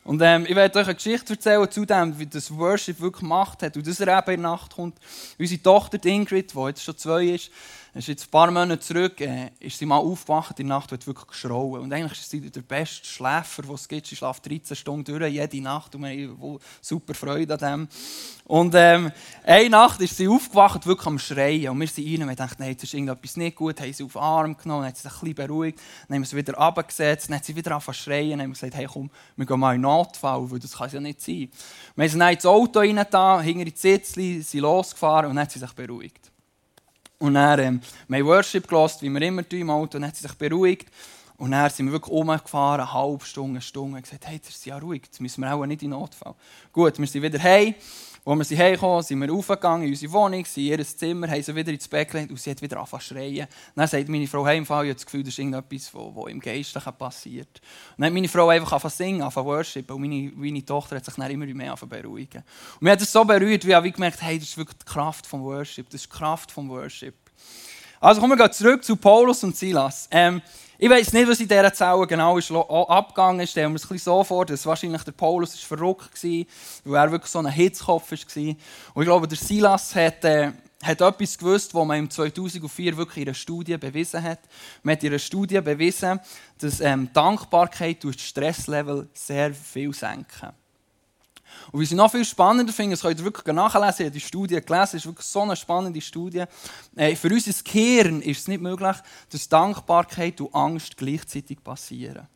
Und 0.09 0.23
ähm, 0.23 0.47
ich 0.49 0.57
werde 0.57 0.79
euch 0.79 0.87
eine 0.87 0.95
Geschichte 0.95 1.35
erzählen 1.35 1.71
zu 1.71 1.85
dem, 1.85 2.19
wie 2.19 2.27
das 2.27 2.51
Worship 2.57 2.99
wirklich 2.99 3.21
gemacht 3.21 3.63
hat 3.63 3.77
und 3.77 3.87
dass 3.87 4.01
er 4.01 4.19
eben 4.19 4.37
in 4.37 4.41
der 4.41 4.51
Nacht 4.51 4.75
kommt. 4.75 4.97
Unsere 5.39 5.63
Tochter 5.63 6.03
Ingrid, 6.07 6.55
die 6.55 6.61
jetzt 6.61 6.83
schon 6.83 6.97
zwei 6.97 7.27
ist, 7.27 7.51
ist 7.99 8.09
jetzt 8.09 8.29
ein 8.29 8.31
paar 8.31 8.51
Monate 8.51 8.81
zurück, 8.81 9.21
äh, 9.21 9.51
ist 9.59 9.79
sie 9.79 9.87
mal 9.87 9.97
aufgewacht 9.97 10.61
in 10.61 10.69
der 10.69 10.77
Nacht 10.77 10.93
und 10.93 10.99
hat 10.99 11.07
wirklich 11.07 11.27
geschrauen. 11.27 11.81
Und 11.81 11.93
eigentlich 11.93 12.21
ist 12.21 12.31
sie 12.31 12.41
der 12.41 12.61
beste 12.61 13.05
Schläfer, 13.05 13.63
den 13.63 13.75
es 13.75 13.89
gibt. 13.89 14.07
Sie 14.07 14.15
schläft 14.15 14.49
13 14.49 14.77
Stunden 14.77 15.05
durch, 15.05 15.33
jede 15.33 15.61
Nacht 15.61 15.95
und 15.95 16.03
wir 16.03 16.11
haben 16.11 16.59
super 16.81 17.15
Freude 17.15 17.55
an 17.55 17.59
dem. 17.59 17.89
Und 18.45 18.75
ähm, 18.77 19.11
eine 19.45 19.69
Nacht 19.69 20.01
ist 20.01 20.17
sie 20.17 20.29
aufgewacht, 20.29 20.87
wirklich 20.87 21.07
am 21.07 21.19
Schreien. 21.19 21.71
Und 21.71 21.81
wir 21.81 21.89
sind 21.89 22.07
rein 22.07 22.23
und 22.23 22.29
wir 22.29 22.37
dachten, 22.37 22.63
nein, 22.63 22.71
jetzt 22.71 22.85
ist 22.85 22.95
irgendetwas 22.95 23.37
nicht 23.37 23.57
gut. 23.57 23.81
Haben 23.81 23.93
sie 23.93 24.05
auf 24.05 24.13
den 24.13 24.23
Arm 24.23 24.57
genommen, 24.57 24.87
hat 24.87 24.97
sie 24.97 25.03
sich 25.03 25.13
ein 25.13 25.19
bisschen 25.19 25.35
beruhigt. 25.35 25.81
Dann 26.07 26.15
haben 26.15 26.23
wir 26.23 26.27
sie 26.27 26.37
wieder 26.37 26.55
runtergesetzt, 26.55 27.29
dann 27.29 27.37
hat 27.37 27.45
sie 27.45 27.57
wieder 27.57 27.73
angefangen 27.73 27.97
zu 27.97 28.03
schreien. 28.05 28.31
Dann 28.31 28.43
haben 28.43 28.51
wir 28.51 28.55
gesagt, 28.55 28.75
hey 28.75 28.87
komm, 28.87 29.11
wir 29.37 29.45
gehen 29.45 29.61
mal 29.61 29.75
in 29.75 29.81
Notfall, 29.81 30.51
weil 30.51 30.59
das 30.61 30.77
kann 30.77 30.91
ja 30.91 31.01
nicht 31.01 31.21
sein. 31.21 31.51
Wir 31.97 32.05
haben 32.05 32.11
sie 32.11 32.19
dann 32.19 32.33
ins 32.33 32.47
Auto 32.47 32.79
rein, 32.79 33.43
hinter 33.43 33.65
die 33.65 33.73
Sitzli, 33.75 34.43
sind 34.43 34.61
losgefahren 34.61 35.31
und 35.31 35.37
dann 35.37 35.45
hat 35.45 35.53
sie 35.53 35.59
sich 35.59 35.73
beruhigt. 35.73 36.28
Und 37.19 37.35
dann 37.35 37.59
ähm, 37.59 37.81
wir 38.07 38.19
haben 38.19 38.27
Worship 38.27 38.69
gelassen, 38.69 38.99
wie 39.03 39.11
wir 39.11 39.23
immer 39.23 39.49
tun 39.49 39.61
im 39.61 39.71
Auto, 39.71 39.99
und 39.99 40.07
hat 40.07 40.17
sie 40.17 40.23
sich 40.23 40.35
beruhigt. 40.35 40.89
Und 41.37 41.53
dann 41.53 41.71
sind 41.71 41.87
wir 41.87 41.93
wirklich 41.93 42.13
rumgefahren, 42.13 42.81
eine 42.81 42.93
halbe 42.93 43.25
Stunde, 43.25 43.51
eine 43.51 43.61
Stunde, 43.61 43.97
und 43.97 44.03
gesagt, 44.03 44.27
hey, 44.27 44.37
jetzt 44.37 44.49
ist 44.49 44.67
ja 44.67 44.79
ruhig, 44.79 45.03
jetzt 45.05 45.21
müssen 45.21 45.41
wir 45.41 45.55
auch 45.55 45.67
nicht 45.67 45.83
in 45.83 45.91
Notfall. 45.91 46.35
Gut, 46.73 46.99
wir 46.99 47.07
sind 47.07 47.23
wieder 47.23 47.41
heim. 47.41 47.75
Als 48.29 48.37
wir 48.37 48.45
sie 48.45 48.59
heimgekommen 48.59 49.03
sind 49.03 49.21
wir 49.21 49.33
aufgegangen 49.33 49.85
in 49.85 49.89
unsere 49.89 50.13
Wohnung, 50.13 50.45
sind 50.45 50.63
in 50.63 50.79
ihr 50.79 50.85
Zimmer, 50.85 51.29
haben 51.29 51.43
sie 51.43 51.57
wieder 51.57 51.73
ins 51.73 51.89
Bett 51.89 52.11
gelegt 52.11 52.31
und 52.31 52.39
sie 52.39 52.51
hat 52.51 52.61
wieder 52.61 52.77
angefangen 52.77 53.01
zu 53.01 53.15
schreien. 53.15 53.49
Dann 53.75 53.89
sagt 53.89 54.07
meine 54.11 54.27
Frau, 54.27 54.47
hey, 54.47 54.61
ich 54.61 54.69
habe 54.69 54.93
das 54.93 55.07
Gefühl, 55.07 55.23
das 55.23 55.31
ist 55.31 55.39
irgendetwas, 55.39 55.91
was 55.95 56.31
im 56.31 56.39
Geistlichen 56.39 56.93
passiert. 56.93 57.63
Dann 57.97 58.05
hat 58.05 58.13
meine 58.13 58.29
Frau 58.29 58.51
einfach 58.51 58.71
angefangen 58.71 58.91
zu 58.91 58.97
singen, 58.99 59.23
angefangen 59.23 59.47
worship 59.47 59.91
und 59.91 60.03
meine, 60.03 60.31
meine 60.37 60.63
Tochter 60.63 60.97
hat 60.97 61.07
sich 61.07 61.15
dann 61.15 61.31
immer 61.31 61.47
mehr 61.47 61.71
angefangen 61.71 62.03
beruhigen. 62.03 62.43
Und 62.75 62.83
mir 62.83 62.91
hat 62.91 63.01
es 63.01 63.11
so 63.11 63.25
berührt, 63.25 63.67
wie 63.67 63.73
ich 63.73 63.95
gemerkt 63.95 64.21
hey, 64.21 64.39
das 64.39 64.49
ist 64.49 64.59
wirklich 64.59 64.77
die 64.77 64.93
Kraft 64.93 65.27
vom 65.27 65.43
Worship, 65.45 65.89
das 65.89 66.03
ist 66.03 66.13
die 66.13 66.19
Kraft 66.19 66.53
vom 66.53 66.69
Worship. 66.69 67.15
Also 67.99 68.21
kommen 68.21 68.39
wir 68.39 68.53
zurück 68.53 68.85
zu 68.85 68.97
Paulus 68.97 69.43
und 69.43 69.57
Silas. 69.57 70.07
Ähm, 70.11 70.43
ich 70.81 70.89
weiß 70.89 71.13
nicht, 71.13 71.29
was 71.29 71.41
in 71.41 71.49
dieser 71.49 71.73
Zelle 71.73 72.07
genau 72.07 72.39
ist 72.39 72.53
abgegangen 72.53 73.41
ist. 73.41 73.51
Stellen 73.51 73.73
wir 73.73 73.77
es 73.77 73.91
ein 73.91 73.99
so 73.99 74.23
vor, 74.23 74.47
dass 74.47 74.65
wahrscheinlich 74.65 75.03
der 75.03 75.11
Paulus 75.11 75.55
ist 75.55 75.65
verrückt 75.65 76.23
war, 76.23 76.45
weil 76.85 77.07
er 77.07 77.11
wirklich 77.11 77.33
so 77.33 77.41
ein 77.41 77.49
Hitzkopf 77.49 78.13
war. 78.13 78.43
Und 78.95 79.03
ich 79.03 79.09
glaube, 79.09 79.27
der 79.27 79.39
Silas 79.39 79.93
hat, 79.97 80.25
äh, 80.25 80.53
hat 80.81 81.01
etwas 81.01 81.37
gewusst, 81.37 81.75
was 81.75 81.85
man 81.85 81.99
im 81.99 82.09
2004 82.09 82.97
wirklich 82.97 83.17
in 83.17 83.29
einer 83.29 83.35
Studie 83.35 83.77
bewiesen 83.77 84.23
hat. 84.23 84.39
Man 84.85 84.93
hat 84.95 85.03
in 85.03 85.09
einer 85.09 85.19
Studie 85.19 85.61
bewiesen, 85.61 86.21
dass 86.59 86.81
ähm, 86.81 87.11
Dankbarkeit 87.13 88.05
durch 88.05 88.17
das 88.17 88.27
Stresslevel 88.27 89.09
sehr 89.13 89.53
viel 89.53 89.93
senken. 89.93 90.53
Und 91.71 91.83
was 91.83 91.91
ich 91.91 91.97
noch 91.97 92.11
viel 92.11 92.25
spannender 92.25 92.73
finde, 92.73 92.95
das 92.95 93.03
könnt 93.03 93.19
ihr 93.19 93.25
wirklich 93.25 93.55
nachlesen, 93.55 93.95
ich 93.99 94.07
habe 94.07 94.11
die 94.11 94.21
Studie 94.21 94.61
gelesen, 94.61 94.83
es 94.83 94.95
ist 94.95 95.07
wirklich 95.07 95.27
so 95.27 95.43
eine 95.43 95.57
spannende 95.57 96.01
Studie. 96.01 96.45
Äh, 96.97 97.15
für 97.15 97.29
unser 97.29 97.53
Gehirn 97.63 98.23
ist 98.23 98.41
es 98.41 98.49
nicht 98.49 98.61
möglich, 98.61 98.97
dass 99.31 99.49
Dankbarkeit 99.49 100.41
und 100.41 100.55
Angst 100.55 100.97
gleichzeitig 100.97 101.63
passieren. 101.63 102.27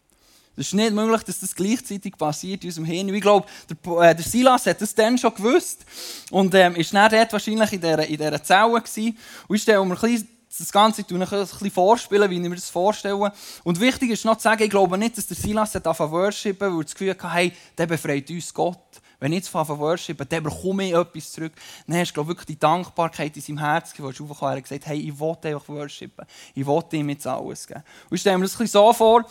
Es 0.54 0.66
ist 0.66 0.74
nicht 0.74 0.92
möglich, 0.92 1.22
dass 1.22 1.40
das 1.40 1.54
gleichzeitig 1.54 2.16
passiert 2.16 2.62
in 2.62 2.68
unserem 2.68 2.84
Hirn. 2.84 3.08
Ich 3.08 3.22
glaube, 3.22 3.46
der, 3.70 4.10
äh, 4.10 4.14
der 4.14 4.24
Silas 4.24 4.66
hat 4.66 4.82
das 4.82 4.94
dann 4.94 5.16
schon 5.16 5.34
gewusst 5.34 5.86
und 6.30 6.54
ähm, 6.54 6.76
ist 6.76 6.92
dann 6.92 7.10
dort 7.10 7.32
wahrscheinlich 7.32 7.72
in 7.72 7.80
dieser, 7.80 8.06
in 8.06 8.18
dieser 8.18 8.42
Zelle 8.42 8.80
gewesen. 8.80 9.16
Und 9.48 9.56
ich 9.56 9.62
stelle 9.62 9.84
mir 9.84 9.96
das 9.96 10.70
Ganze 10.70 11.02
ein 11.08 11.18
bisschen 11.18 11.70
vorspielen, 11.70 12.30
wie 12.30 12.34
ich 12.34 12.48
mir 12.48 12.54
das 12.54 12.68
vorstelle. 12.68 13.32
Und 13.64 13.80
wichtig 13.80 14.10
ist 14.10 14.26
noch 14.26 14.36
zu 14.36 14.42
sagen, 14.42 14.62
ich 14.62 14.70
glaube 14.70 14.98
nicht, 14.98 15.16
dass 15.16 15.26
der 15.26 15.38
Silas 15.38 15.74
hat 15.74 15.86
angefangen 15.86 16.12
worshipen, 16.12 16.70
weil 16.70 16.80
er 16.80 16.84
das 16.84 16.92
Gefühl 16.92 17.10
hatte, 17.10 17.32
hey, 17.32 17.52
der 17.78 17.86
befreit 17.86 18.28
uns 18.28 18.52
Gott. 18.52 19.01
Wenn 19.22 19.32
ich 19.34 19.44
jetzt 19.44 19.54
anfange 19.54 19.78
worshipen, 19.78 20.28
dann 20.28 20.42
bekomme 20.42 20.84
ich 20.84 20.94
etwas 20.94 21.30
zurück. 21.30 21.52
Dann 21.86 21.96
hast 21.96 22.10
du 22.10 22.14
glaube 22.14 22.30
wirklich 22.30 22.46
die 22.46 22.58
Dankbarkeit 22.58 23.36
in 23.36 23.40
seinem 23.40 23.58
Herzen, 23.58 23.94
wo 23.98 24.10
du 24.10 24.24
aufgekommen 24.24 24.56
und 24.56 24.62
gesagt 24.64 24.86
hey, 24.86 24.98
ich 24.98 25.20
will 25.20 25.36
einfach 25.44 25.68
worshipen. 25.68 26.26
Ich 26.56 26.66
will 26.66 26.82
ihm 26.90 27.08
jetzt 27.08 27.24
alles 27.28 27.68
geben. 27.68 27.84
Und 28.10 28.16
ich 28.16 28.20
stelle 28.20 28.38
mir 28.38 28.46
das 28.46 28.60
ein 28.60 28.66
so 28.66 28.92
vor, 28.92 29.24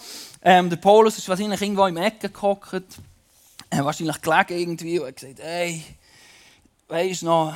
ähm, 0.44 0.70
der 0.70 0.78
Paulus 0.78 1.18
ist 1.18 1.28
wahrscheinlich 1.28 1.62
irgendwo 1.62 1.88
im 1.88 1.98
Ecke 1.98 2.30
gehockt, 2.30 2.86
äh, 3.70 3.84
wahrscheinlich 3.84 4.22
gelegen 4.22 4.62
irgendwie 4.62 5.00
und 5.00 5.08
hat 5.08 5.16
gesagt, 5.18 5.40
hey, 5.42 5.84
weisst 6.88 7.24
du 7.24 7.26
noch, 7.26 7.54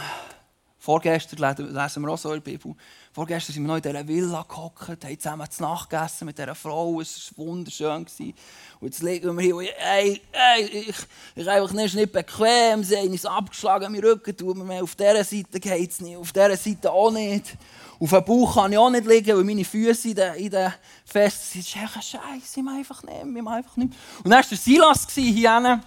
vorgestern 0.85 1.39
lesen 1.39 2.03
wir 2.03 2.09
auch 2.09 2.17
so 2.17 2.31
in 2.31 2.43
der 2.43 2.51
Bibel, 2.51 2.75
Vorgestern 3.15 3.53
sind 3.53 3.63
wir 3.63 3.67
noch 3.69 3.77
in 3.77 3.81
dieser 3.81 4.05
Villa 4.05 4.45
gehockt, 4.47 4.89
haben 4.89 5.19
zusammen 5.19 5.49
zu 5.49 5.63
Nacht 5.63 5.89
gegessen 5.89 6.25
mit 6.25 6.37
dieser 6.37 6.53
Frau. 6.53 6.99
Es 6.99 7.31
war 7.37 7.45
wunderschön. 7.45 8.05
Und 8.19 8.87
jetzt 8.87 9.01
liegen 9.01 9.37
wir 9.37 9.41
hier 9.41 9.55
und 9.55 9.65
ey, 9.65 10.21
ey, 10.33 10.65
ich, 10.65 10.95
ich 11.33 11.49
einfach 11.49 11.71
nicht, 11.71 11.95
nicht 11.95 12.11
bequem. 12.11 12.83
Sie 12.83 12.97
haben 12.97 13.09
uns 13.09 13.25
abgeschlagen, 13.25 13.93
mein 13.93 14.03
Rücken 14.03 14.35
tut 14.35 14.57
mir 14.57 14.83
Auf 14.83 14.95
dieser 14.95 15.23
Seite 15.23 15.61
geht 15.61 15.91
es 15.91 16.01
nicht, 16.01 16.17
auf 16.17 16.33
dieser 16.33 16.57
Seite 16.57 16.91
auch 16.91 17.09
nicht. 17.09 17.55
Auf 18.01 18.09
dem 18.09 18.25
Bauch 18.25 18.55
kann 18.55 18.73
ich 18.73 18.77
auch 18.77 18.89
nicht 18.89 19.07
liegen, 19.07 19.37
weil 19.37 19.45
meine 19.45 19.63
Füße 19.63 20.09
in 20.09 20.15
den, 20.15 20.33
in 20.35 20.51
den 20.51 20.73
Fest 21.05 21.51
sind. 21.53 21.63
Das 21.63 21.73
ist 21.73 21.95
echt 21.95 22.09
scheiße, 22.11 22.59
ich 22.59 22.67
einfach 22.67 23.01
nicht, 23.01 23.25
ich 23.25 23.47
einfach 23.47 23.77
nicht. 23.77 23.93
Und 24.25 24.29
dann 24.29 24.43
war 24.43 24.49
der 24.49 24.57
Silas 24.57 25.07
hier 25.13 25.81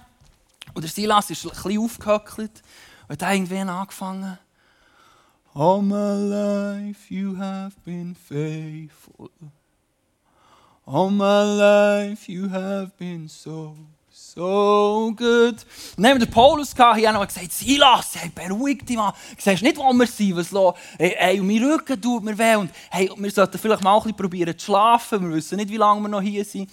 Und 0.72 0.82
der 0.82 0.90
Silas 0.90 1.28
ist 1.28 1.44
ein 1.44 1.50
bisschen 1.50 1.78
aufgehockt 1.78 2.38
und 2.38 3.22
hat 3.22 3.34
irgendwie 3.34 3.58
angefangen. 3.58 4.38
All 5.54 5.82
my 5.82 6.14
life 6.14 7.10
you 7.10 7.36
have 7.36 7.74
been 7.84 8.14
faithful. 8.14 9.30
All 10.86 11.10
my 11.10 11.42
life 11.42 12.28
you 12.28 12.48
have 12.48 12.96
been 12.98 13.28
so, 13.28 13.74
so 14.10 15.12
good. 15.16 15.56
Und 15.96 16.04
dann 16.04 16.06
haben 16.06 16.20
wir 16.20 16.26
den 16.26 16.30
Paulus 16.30 16.74
gehabt, 16.74 16.98
hier 16.98 17.12
noch 17.12 17.26
gesagt, 17.26 17.52
Silas, 17.52 18.14
hey, 18.14 18.30
beruhig 18.34 18.84
dich 18.84 18.96
mal. 18.96 19.12
Du 19.36 19.42
siehst 19.42 19.62
nicht, 19.62 19.76
wo 19.76 19.92
wir 19.92 20.06
sind, 20.06 20.36
was 20.36 20.50
los 20.50 20.74
hey, 20.98 21.14
hey, 21.18 21.40
mein 21.40 21.64
Rücken 21.64 22.00
tut 22.00 22.22
mir 22.22 22.38
weh. 22.38 22.54
Und 22.54 22.70
hey, 22.90 23.10
wir 23.16 23.30
sollten 23.30 23.58
vielleicht 23.58 23.82
mal 23.82 23.96
ein 23.96 24.02
bisschen 24.02 24.16
probieren 24.16 24.56
zu 24.56 24.66
schlafen. 24.66 25.28
Wir 25.28 25.36
wissen 25.36 25.56
nicht, 25.56 25.70
wie 25.70 25.76
lange 25.76 26.02
wir 26.02 26.08
noch 26.08 26.22
hier 26.22 26.44
sind. 26.44 26.70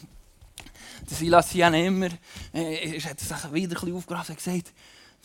Der 1.10 1.18
Silas 1.18 1.52
hier 1.52 1.68
immer, 1.74 2.10
äh, 2.54 3.00
hat 3.02 3.20
sich 3.20 3.30
wieder 3.30 3.68
ein 3.68 3.70
bisschen 3.70 3.96
aufgerafft 3.96 4.30
und 4.30 4.38
gesagt, 4.38 4.72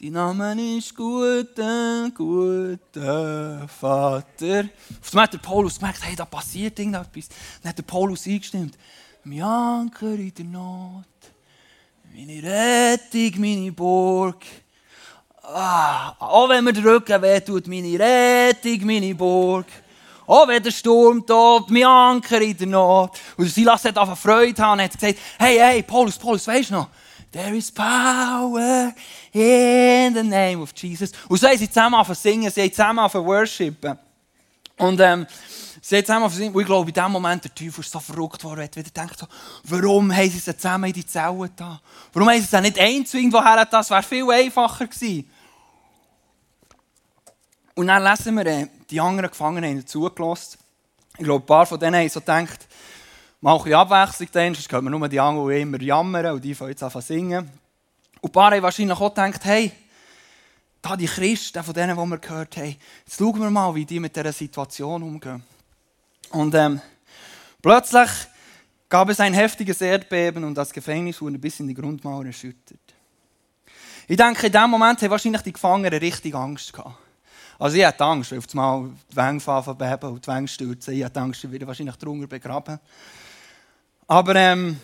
Dein 0.02 0.12
Name 0.12 0.78
ist 0.78 0.96
guter, 0.96 2.10
guter 2.16 3.68
Vater. 3.68 4.64
Auf 4.98 5.10
einmal 5.10 5.24
hat 5.24 5.34
der 5.34 5.38
Paulus 5.38 5.78
gemerkt, 5.78 5.98
hey, 6.02 6.16
da 6.16 6.24
passiert 6.24 6.78
irgendetwas. 6.78 7.28
Dann 7.62 7.68
hat 7.68 7.76
der 7.76 7.82
Paulus 7.82 8.26
eingestimmt. 8.26 8.78
Mein 9.24 9.42
Anker 9.42 10.14
in 10.14 10.32
der 10.32 10.44
Not, 10.46 11.04
meine 12.14 12.42
Rettung, 12.42 13.40
meine 13.42 13.72
Burg. 13.72 14.42
Ah, 15.42 16.14
auch 16.18 16.48
wenn 16.48 16.64
mir 16.64 16.72
der 16.72 16.84
Rücken 16.84 17.20
wehtut, 17.20 17.66
meine 17.66 17.98
Rettung, 17.98 18.86
meine 18.86 19.14
Burg. 19.14 19.66
Auch 20.26 20.48
wenn 20.48 20.62
der 20.62 20.70
Sturm 20.70 21.26
tobt, 21.26 21.68
mein 21.68 21.84
Anker 21.84 22.40
in 22.40 22.56
der 22.56 22.68
Not. 22.68 23.20
Und 23.36 23.48
Silas 23.50 23.84
hat 23.84 23.98
einfach 23.98 24.16
Freude 24.16 24.62
haben 24.62 24.78
und 24.78 24.84
hat 24.84 24.98
gesagt, 24.98 25.18
hey, 25.38 25.58
hey, 25.58 25.82
Paulus, 25.82 26.16
Paulus, 26.16 26.46
weisst 26.46 26.70
du 26.70 26.74
noch? 26.76 26.88
There 27.32 27.56
is 27.56 27.70
power 27.70 28.92
in 29.32 30.14
the 30.14 30.22
name 30.22 30.62
of 30.62 30.72
Jesus. 30.74 31.12
Und 31.28 31.38
so 31.38 31.46
haben 31.46 31.58
sie 31.58 31.68
zusammen 31.68 31.94
angefangen 31.94 32.16
singen, 32.16 32.50
sie 32.50 32.62
haben 32.62 32.72
zusammen 32.72 32.98
angefangen 32.98 33.26
worshipen. 33.26 33.98
Und 34.76 34.98
ähm, 34.98 35.26
sie 35.80 35.96
haben 35.96 36.04
zusammen 36.04 36.24
angefangen 36.24 36.54
und 36.54 36.60
ich 36.60 36.66
glaube, 36.66 36.90
in 36.90 36.94
dem 36.94 37.12
Moment 37.12 37.44
der 37.44 37.54
Teufel 37.54 37.80
ist 37.80 37.92
so 37.92 38.00
verrückt 38.00 38.42
worden, 38.42 38.64
hat 38.64 38.74
wieder 38.74 38.88
gedacht, 38.88 39.18
so, 39.18 39.26
warum 39.64 40.12
haben 40.12 40.28
sie 40.28 40.38
sie 40.38 40.56
zusammen 40.56 40.86
in 40.86 40.92
die 40.92 41.06
Zellen 41.06 41.50
da? 41.54 41.80
Warum 42.12 42.28
haben 42.28 42.40
sie 42.40 42.46
sie 42.46 42.60
nicht 42.62 42.78
einzeln 42.78 43.20
irgendwo 43.20 43.44
her? 43.44 43.64
Das 43.64 43.90
wäre 43.90 44.02
viel 44.02 44.28
einfacher 44.28 44.88
gewesen. 44.88 45.30
Und 47.76 47.86
dann 47.86 48.02
lesen 48.02 48.34
wir, 48.34 48.46
äh, 48.46 48.66
die 48.90 49.00
anderen 49.00 49.30
Gefangenen 49.30 49.78
haben 49.78 49.86
zugelassen. 49.86 50.58
Ich 51.16 51.24
glaube, 51.24 51.44
ein 51.44 51.46
paar 51.46 51.66
von 51.66 51.78
denen 51.78 51.94
haben 51.94 52.08
so 52.08 52.18
gedacht, 52.18 52.66
mal 53.40 53.56
ein 53.56 53.58
bisschen 53.58 53.74
Abwechslung, 53.74 54.28
dann, 54.32 54.52
können 54.54 54.84
wir 54.84 54.98
nur 54.98 55.08
die 55.08 55.20
anderen, 55.20 55.48
die 55.48 55.60
immer 55.60 55.80
jammern 55.80 56.26
und 56.26 56.44
die 56.44 56.54
fangen 56.54 56.70
jetzt 56.70 56.82
an 56.82 57.02
singen. 57.02 57.50
Und 58.20 58.30
ein 58.30 58.32
paar 58.32 58.50
haben 58.50 58.62
wahrscheinlich 58.62 58.98
auch 58.98 59.14
gedacht, 59.14 59.44
hey, 59.44 59.72
da 60.82 60.96
die 60.96 61.06
Christen, 61.06 61.62
von 61.62 61.74
denen, 61.74 61.96
die 61.96 62.10
wir 62.10 62.18
gehört 62.18 62.56
haben, 62.56 62.76
jetzt 63.06 63.18
schauen 63.18 63.40
wir 63.40 63.50
mal, 63.50 63.74
wie 63.74 63.84
die 63.84 64.00
mit 64.00 64.14
dieser 64.14 64.32
Situation 64.32 65.02
umgehen. 65.02 65.42
Und 66.30 66.54
ähm, 66.54 66.80
plötzlich 67.60 68.10
gab 68.88 69.08
es 69.08 69.20
ein 69.20 69.34
heftiges 69.34 69.80
Erdbeben 69.80 70.44
und 70.44 70.54
das 70.54 70.72
Gefängnis 70.72 71.20
wurde 71.20 71.38
bis 71.38 71.60
in 71.60 71.68
die 71.68 71.74
Grundmauer 71.74 72.26
erschüttert. 72.26 72.78
Ich 74.06 74.16
denke, 74.16 74.46
in 74.46 74.52
dem 74.52 74.70
Moment 74.70 75.00
haben 75.00 75.10
wahrscheinlich 75.10 75.42
die 75.42 75.52
Gefangenen 75.52 75.98
richtig 75.98 76.34
Angst 76.34 76.72
gehabt. 76.72 76.96
Also 77.58 77.76
ich 77.76 77.84
hatte 77.84 78.04
Angst, 78.04 78.32
weil 78.32 78.38
auf 78.38 78.48
einmal 78.54 78.90
die 79.10 79.16
Wänge 79.16 79.38
beben 79.74 80.12
und 80.14 80.24
die 80.24 80.28
Wänge 80.28 80.48
stürzen. 80.48 80.94
Ich 80.94 81.04
hatte 81.04 81.20
Angst, 81.20 81.44
ich 81.44 81.50
werde 81.50 81.66
wahrscheinlich 81.66 81.96
drunter 81.96 82.26
begraben. 82.26 82.80
Aber 84.10 84.34
ähm, 84.34 84.76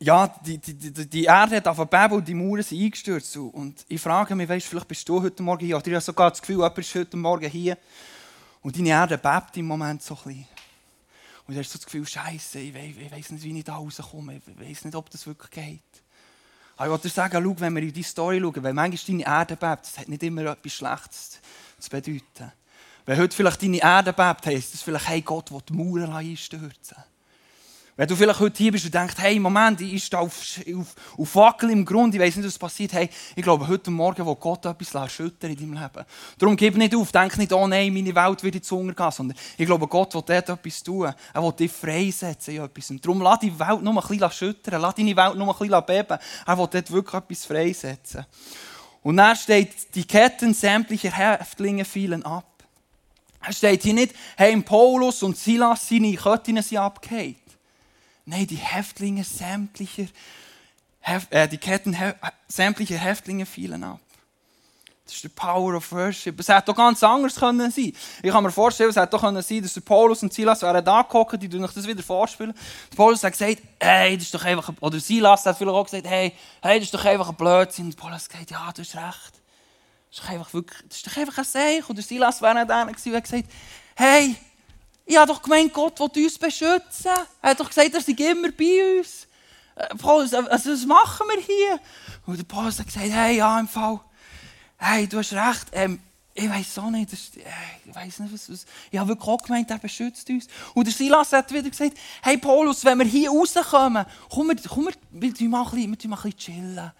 ja, 0.00 0.26
die, 0.44 0.58
die, 0.58 1.08
die, 1.08 1.24
Erde 1.26 1.62
hat 1.62 1.90
Beben 1.90 2.14
und 2.14 2.26
die 2.26 2.34
Mauern 2.34 2.64
sind 2.64 2.82
eingestürzt. 2.82 3.36
Und 3.36 3.86
ich 3.86 4.00
frage 4.00 4.34
mich, 4.34 4.48
weißt, 4.48 4.66
vielleicht 4.66 4.88
bist 4.88 5.08
du 5.08 5.22
heute 5.22 5.44
Morgen 5.44 5.64
hier, 5.64 5.76
oder 5.76 5.86
ich 5.86 5.92
habe 5.92 6.00
sogar 6.00 6.30
das 6.30 6.40
Gefühl, 6.40 6.56
jemand 6.56 6.78
ist 6.78 6.92
heute 6.96 7.16
Morgen 7.16 7.48
hier 7.48 7.78
und 8.62 8.76
deine 8.76 8.88
Erde 8.88 9.16
bebt 9.16 9.56
im 9.58 9.66
Moment 9.66 10.02
so 10.02 10.14
ein 10.14 10.22
bisschen. 10.24 10.48
Und 11.46 11.54
du 11.54 11.60
hast 11.60 11.70
so 11.70 11.78
das 11.78 11.86
Gefühl, 11.86 12.04
Scheiße, 12.04 12.58
ich, 12.58 12.74
weiß, 12.74 12.94
ich 12.98 13.12
weiß 13.12 13.30
nicht, 13.30 13.44
wie 13.44 13.56
ich 13.56 13.64
da 13.64 13.76
rauskomme, 13.76 14.40
ich 14.44 14.68
weiß 14.68 14.86
nicht, 14.86 14.96
ob 14.96 15.08
das 15.10 15.24
wirklich 15.24 15.52
geht. 15.52 16.02
Aber 16.76 16.86
ich 16.86 16.90
wollte 16.90 17.06
dir 17.06 17.14
sagen, 17.14 17.44
schau, 17.44 17.60
wenn 17.60 17.76
wir 17.76 17.82
in 17.84 17.92
die 17.92 18.02
Story 18.02 18.40
schauen, 18.40 18.60
wenn 18.64 18.74
manchmal 18.74 19.18
deine 19.20 19.24
Erde 19.24 19.54
bebt, 19.54 19.84
das 19.84 19.98
hat 19.98 20.08
nicht 20.08 20.24
immer 20.24 20.46
etwas 20.46 20.72
Schlechtes 20.72 21.38
zu 21.78 21.90
bedeuten. 21.90 22.50
Wenn 23.04 23.18
heute 23.20 23.36
vielleicht 23.36 23.62
deine 23.62 23.80
Erde 23.80 24.12
bebt, 24.12 24.46
heisst 24.46 24.74
das 24.74 24.82
vielleicht, 24.82 25.06
hey, 25.06 25.20
Gott 25.20 25.52
will 25.52 25.62
die 25.68 25.74
Mauern 25.74 26.10
einstürzen. 26.12 26.96
Wenn 27.98 28.08
du 28.08 28.14
vielleicht 28.14 28.40
heute 28.40 28.58
hier 28.58 28.72
bist 28.72 28.84
und 28.84 28.92
denkst, 28.92 29.14
hey, 29.16 29.40
Moment, 29.40 29.80
ich 29.80 30.04
stehe 30.04 30.20
auf, 30.20 30.38
auf, 30.76 30.94
auf 31.16 31.34
Wackel 31.34 31.70
im 31.70 31.82
Grund, 31.82 32.14
ich 32.14 32.20
weiß 32.20 32.36
nicht, 32.36 32.44
was 32.44 32.58
passiert. 32.58 32.92
Hey, 32.92 33.08
ich 33.34 33.42
glaube, 33.42 33.66
heute 33.66 33.90
Morgen 33.90 34.26
will 34.26 34.34
Gott 34.34 34.66
etwas 34.66 34.94
erschüttern 34.94 35.52
in 35.52 35.56
deinem 35.56 35.72
Leben. 35.72 36.04
Darum 36.36 36.56
gib 36.58 36.76
nicht 36.76 36.94
auf, 36.94 37.10
denk 37.10 37.38
nicht, 37.38 37.54
oh 37.54 37.66
nein, 37.66 37.94
meine 37.94 38.14
Welt 38.14 38.42
wird 38.42 38.56
jetzt 38.56 38.70
untergehen, 38.70 39.10
sondern 39.10 39.38
ich 39.56 39.64
glaube, 39.64 39.88
Gott 39.88 40.14
will 40.14 40.22
dort 40.26 40.46
etwas 40.46 40.82
tun. 40.82 41.10
Er 41.32 41.42
will 41.42 41.52
dich 41.52 41.72
freisetzen 41.72 42.56
in 42.56 42.64
etwas. 42.64 42.90
Und 42.90 43.02
darum 43.02 43.22
lass 43.22 43.38
die 43.38 43.58
Welt 43.58 43.82
nur 43.82 43.94
ein 43.94 44.00
bisschen 44.00 44.20
erschüttern, 44.20 44.82
lass 44.82 44.94
deine 44.94 45.16
Welt 45.16 45.36
nur 45.36 45.48
ein 45.48 45.58
bisschen 45.58 45.86
beben. 45.86 46.18
Er 46.46 46.58
will 46.58 46.68
dort 46.70 46.90
wirklich 46.90 47.14
etwas 47.14 47.46
freisetzen. 47.46 48.26
Und 49.02 49.16
dann 49.16 49.36
steht, 49.36 49.94
die 49.94 50.04
Ketten 50.04 50.52
sämtlicher 50.52 51.12
Häftlinge 51.12 51.86
fielen 51.86 52.26
ab. 52.26 52.62
Er 53.40 53.54
steht 53.54 53.84
hier 53.84 53.94
nicht, 53.94 54.14
hey, 54.36 54.54
Paulus 54.60 55.22
und 55.22 55.38
Silas, 55.38 55.88
seine 55.88 56.14
Ketten 56.14 56.60
sind 56.60 56.76
abgehakt. 56.76 57.45
Nein, 58.28 58.46
die 58.48 58.56
Häftlinge 58.56 59.22
sämtlicher, 59.22 60.06
äh, 61.30 61.46
die 61.46 61.58
Ketten 61.58 61.96
sämtlicher 62.48 62.98
Häftlinge 62.98 63.46
fielen 63.46 63.84
ab. 63.84 64.00
Das 65.04 65.14
ist 65.14 65.22
der 65.22 65.28
Power 65.28 65.76
of 65.76 65.92
Worship. 65.92 66.40
Es 66.40 66.48
hätte 66.48 66.66
doch 66.66 66.74
ganz 66.74 67.00
anders 67.04 67.36
können 67.36 67.70
sein. 67.70 67.92
Ich 68.20 68.32
kann 68.32 68.42
mir 68.42 68.50
vorstellen, 68.50 68.90
es 68.90 68.96
hätte 68.96 69.12
doch 69.12 69.20
können 69.20 69.40
sein, 69.40 69.62
dass 69.62 69.74
der 69.74 69.80
Paulus 69.82 70.24
und 70.24 70.32
Silas 70.32 70.62
wären 70.62 70.84
da 70.84 71.02
gehockt, 71.02 71.40
die 71.40 71.60
euch 71.60 71.72
das 71.72 71.86
wieder 71.86 72.02
vorspielen. 72.02 72.52
Der 72.90 72.96
Paulus 72.96 73.22
hat 73.22 73.30
gesagt, 73.30 73.62
hey, 73.78 74.16
das 74.16 74.24
ist 74.24 74.34
doch 74.34 74.44
einfach, 74.44 74.72
oder 74.80 74.98
Silas 74.98 75.46
hat 75.46 75.56
vielleicht 75.56 75.76
auch 75.76 75.84
gesagt, 75.84 76.08
hey, 76.08 76.32
hey, 76.60 76.80
das 76.80 76.86
ist 76.86 76.94
doch 76.94 77.04
einfach 77.04 77.28
ein 77.28 77.36
Blödsinn. 77.36 77.86
Und 77.86 77.96
Paulus 77.96 78.24
hat 78.24 78.30
gesagt, 78.30 78.50
ja, 78.50 78.72
du 78.74 78.82
hast 78.82 78.96
recht. 78.96 79.40
Das 80.10 80.18
ist 80.18 80.24
doch 80.24 80.28
einfach 80.28 80.52
wirklich, 80.52 80.82
das 80.88 80.96
ist 80.96 81.06
doch 81.06 81.16
einfach 81.16 81.38
ein 81.38 81.44
Seich. 81.44 81.88
Und 81.88 81.94
der 81.94 82.04
Silas 82.04 82.42
wäre 82.42 82.66
dann 82.66 82.88
gewesen 82.88 83.10
und 83.10 83.16
hat 83.16 83.24
gesagt, 83.24 83.48
hey, 83.94 84.34
ich 85.06 85.16
habe 85.16 85.32
doch 85.32 85.40
gemeint, 85.40 85.72
Gott 85.72 85.98
will 86.00 86.24
uns 86.24 86.36
beschützen. 86.36 87.12
Er 87.40 87.50
hat 87.50 87.60
doch 87.60 87.68
gesagt, 87.68 87.94
er 87.94 88.00
sei 88.00 88.12
immer 88.12 88.50
bei 88.50 88.98
uns. 88.98 89.28
Äh, 89.76 89.94
Paulus, 89.94 90.32
äh, 90.32 90.42
also 90.48 90.72
was 90.72 90.84
machen 90.84 91.26
wir 91.32 91.40
hier? 91.40 91.80
Und 92.26 92.38
der 92.38 92.44
Paulus 92.44 92.80
hat 92.80 92.86
gesagt, 92.86 93.06
hey, 93.08 93.36
ja, 93.36 93.60
im 93.60 93.68
Fall, 93.68 94.00
hey, 94.78 95.06
du 95.06 95.18
hast 95.18 95.32
recht, 95.32 95.68
ähm, 95.72 96.00
ich 96.34 96.50
weiß 96.50 96.78
auch 96.78 96.90
nicht, 96.90 97.12
das, 97.12 97.30
äh, 97.36 97.42
ich 97.88 97.94
weiß 97.94 98.18
nicht, 98.18 98.34
was, 98.34 98.50
was, 98.50 98.66
ich 98.90 98.98
habe 98.98 99.10
wirklich 99.10 99.28
auch 99.28 99.42
gemeint, 99.42 99.70
er 99.70 99.78
beschützt 99.78 100.28
uns. 100.28 100.48
Und 100.74 100.86
der 100.86 100.92
Silas 100.92 101.32
hat 101.32 101.52
wieder 101.52 101.70
gesagt, 101.70 101.96
hey 102.22 102.36
Paulus, 102.36 102.84
wenn 102.84 102.98
wir 102.98 103.06
hier 103.06 103.30
rauskommen, 103.30 104.04
komm, 104.28 104.48
wir, 104.48 104.56
komm, 104.68 104.86
wir, 104.86 104.94
wir, 105.10 105.38
wir, 105.38 105.48
mal 105.48 105.62
ein 105.62 105.70
bisschen, 105.70 105.96
wir 106.02 106.08
mal 106.10 106.24
ein 106.24 106.90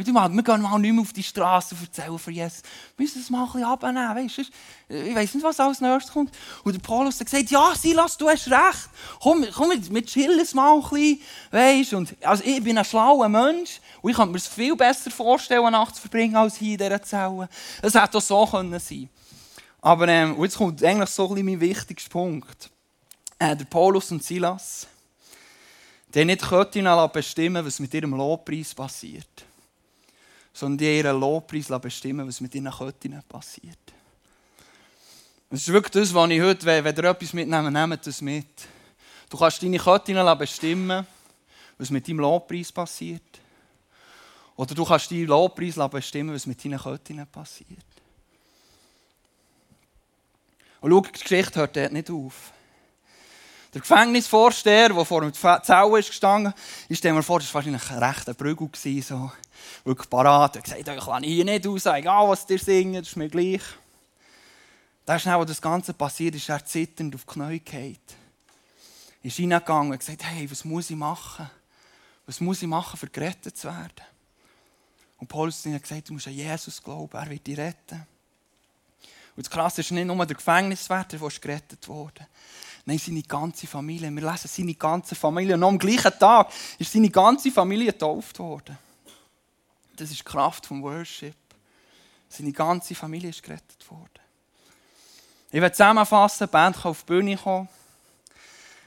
Wir 0.00 0.04
gehen 0.06 0.14
mal 0.62 0.78
nicht 0.78 0.92
mehr 0.94 1.02
auf 1.02 1.12
die 1.12 1.22
Straße 1.22 1.74
und 1.74 1.82
erzählen 1.82 2.18
von 2.18 2.32
Jesus. 2.32 2.62
Wir 2.96 3.04
müssen 3.04 3.20
es 3.20 3.28
mal 3.28 3.44
ein 3.44 3.52
bisschen 3.52 3.64
abnehmen. 3.64 4.16
Weißt, 4.16 4.50
ich 4.88 5.14
weiß 5.14 5.34
nicht, 5.34 5.44
was 5.44 5.60
als 5.60 5.82
nächstes 5.82 6.10
kommt. 6.10 6.34
Und 6.64 6.74
der 6.74 6.80
Paulus 6.80 7.20
hat 7.20 7.26
gesagt, 7.26 7.50
ja, 7.50 7.74
Silas, 7.74 8.16
du 8.16 8.26
hast 8.26 8.50
recht. 8.50 8.88
Komm, 9.20 9.44
komm 9.54 9.70
wir 9.70 10.04
chillen 10.06 10.40
es 10.40 10.54
mal 10.54 10.74
ein 10.74 10.80
bisschen. 10.80 11.20
Weißt, 11.50 11.92
und, 11.92 12.16
also 12.22 12.42
ich 12.46 12.64
bin 12.64 12.78
ein 12.78 12.84
schlauer 12.86 13.28
Mensch 13.28 13.78
und 14.00 14.10
ich 14.10 14.16
kann 14.16 14.30
mir 14.30 14.38
es 14.38 14.48
viel 14.48 14.74
besser 14.74 15.10
vorstellen, 15.10 15.70
nachts 15.70 15.96
zu 15.96 16.00
verbringen, 16.00 16.34
als 16.34 16.56
hier 16.56 16.72
in 16.72 16.78
dieser 16.78 17.02
Zelle. 17.02 17.50
Es 17.82 17.94
hätte 17.94 18.16
auch 18.16 18.22
so 18.22 18.46
können 18.46 18.80
sein 18.80 19.10
Aber 19.82 20.08
ähm, 20.08 20.34
jetzt 20.42 20.56
kommt 20.56 20.82
eigentlich 20.82 21.10
so 21.10 21.28
ein 21.28 21.34
bisschen 21.34 21.46
mein 21.46 21.60
wichtigster 21.60 22.08
Punkt. 22.08 22.70
Äh, 23.38 23.54
der 23.54 23.66
Paulus 23.66 24.10
und 24.12 24.24
Silas, 24.24 24.86
die 26.14 26.24
nicht 26.24 26.40
bestimmen, 27.12 27.66
was 27.66 27.80
mit 27.80 27.92
ihrem 27.92 28.14
Lobpreis 28.14 28.74
passiert 28.74 29.44
sondern 30.52 30.78
die 30.78 30.98
ihren 30.98 31.20
Lobpreis 31.20 31.68
bestimmen, 31.80 32.26
was 32.26 32.40
mit 32.40 32.54
ihren 32.54 32.70
Köttinnen 32.70 33.22
passiert. 33.28 33.78
Das 35.48 35.60
ist 35.60 35.72
wirklich 35.72 35.92
das, 35.92 36.14
was 36.14 36.30
ich 36.30 36.40
heute, 36.40 36.66
wenn 36.66 36.84
ihr 36.84 37.04
etwas 37.04 37.32
mitnehmen, 37.32 37.72
nehmt 37.72 38.06
das 38.06 38.20
mit. 38.20 38.68
Du 39.28 39.36
kannst 39.36 39.62
deine 39.62 39.78
Köttinnen 39.78 40.38
bestimmen, 40.38 41.06
was 41.78 41.90
mit 41.90 42.06
deinem 42.06 42.20
Lobpreis 42.20 42.70
passiert. 42.70 43.22
Oder 44.56 44.74
du 44.74 44.84
kannst 44.84 45.10
deinen 45.10 45.26
Lobpreis 45.26 45.76
bestimmen, 45.90 46.34
was 46.34 46.46
mit 46.46 46.64
deinen 46.64 46.78
Köttinnen 46.78 47.26
passiert. 47.26 47.84
Und 50.80 50.90
schau, 50.90 51.00
die 51.00 51.12
Geschichte 51.12 51.60
hört 51.60 51.76
dort 51.76 51.92
nicht 51.92 52.10
auf. 52.10 52.52
Der 53.72 53.80
Gefängnisvorsteher, 53.80 54.88
der 54.88 55.04
vor 55.04 55.20
dem 55.20 55.32
Zelle 55.32 55.98
ist 55.98 56.08
gestanden, 56.08 56.52
stelle 56.90 57.14
mir 57.14 57.22
vor, 57.22 57.38
das 57.38 57.48
war 57.54 57.64
wahrscheinlich 57.64 57.90
ein 57.90 58.02
rechter 58.02 58.34
Prügel. 58.34 58.68
So. 59.02 59.30
Wirklich 59.84 60.10
parat. 60.10 60.56
Er 60.56 60.58
hat 60.58 60.64
gesagt, 60.64 60.88
ich 60.88 61.04
kann 61.04 61.22
hier 61.22 61.44
nicht 61.44 61.66
raus, 61.66 61.86
egal 61.86 62.28
was 62.28 62.46
dir 62.46 62.58
singen, 62.58 62.94
das 62.94 63.10
ist 63.10 63.16
mir 63.16 63.28
gleich. 63.28 63.62
Da 65.04 65.18
schnell, 65.18 65.38
wo 65.38 65.44
das 65.44 65.62
Ganze 65.62 65.94
passiert 65.94 66.34
ist, 66.34 66.48
er 66.48 66.64
zitternd 66.64 67.14
auf 67.14 67.24
die 67.24 67.32
Knie 67.32 67.60
gefallen. 67.60 67.96
Ist 69.22 69.38
reingegangen 69.38 69.92
und 69.92 69.98
gesagt, 69.98 70.24
hey, 70.24 70.50
was 70.50 70.64
muss 70.64 70.90
ich 70.90 70.96
machen? 70.96 71.48
Was 72.26 72.40
muss 72.40 72.62
ich 72.62 72.68
machen, 72.68 72.98
um 73.00 73.08
gerettet 73.12 73.56
zu 73.56 73.68
werden? 73.68 74.04
Und 75.18 75.28
Paulus 75.28 75.64
hat 75.64 75.82
gesagt, 75.82 76.08
du 76.08 76.14
musst 76.14 76.26
an 76.26 76.32
Jesus 76.32 76.82
glauben, 76.82 77.16
er 77.16 77.28
wird 77.28 77.46
dich 77.46 77.58
retten. 77.58 78.06
Und 79.36 79.46
das 79.46 79.50
Krasse 79.50 79.82
ist 79.82 79.90
nicht 79.90 80.06
nur 80.06 80.26
der 80.26 80.36
Gefängniswärter, 80.36 81.18
der 81.18 81.28
gerettet 81.28 81.86
wurde. 81.88 82.26
Nein, 82.84 82.98
seine 82.98 83.22
ganze 83.22 83.66
Familie. 83.66 84.10
Wir 84.10 84.30
lesen 84.30 84.48
seine 84.48 84.74
ganze 84.74 85.14
Familie. 85.14 85.54
Und 85.54 85.60
noch 85.60 85.68
am 85.68 85.78
gleichen 85.78 86.12
Tag 86.18 86.50
ist 86.78 86.92
seine 86.92 87.10
ganze 87.10 87.50
Familie 87.50 87.92
getauft 87.92 88.38
worden. 88.38 88.78
Das 89.96 90.10
ist 90.10 90.20
die 90.20 90.24
Kraft 90.24 90.66
vom 90.66 90.82
Worship. 90.82 91.34
Seine 92.28 92.52
ganze 92.52 92.94
Familie 92.94 93.30
ist 93.30 93.42
gerettet 93.42 93.90
worden. 93.90 94.08
Ich 95.50 95.60
werde 95.60 95.72
zusammenfassen, 95.72 96.46
die 96.46 96.52
Band 96.52 96.76
kann 96.76 96.90
auf 96.90 97.00
die 97.00 97.06
Bühne 97.06 97.36
kommen. 97.36 97.68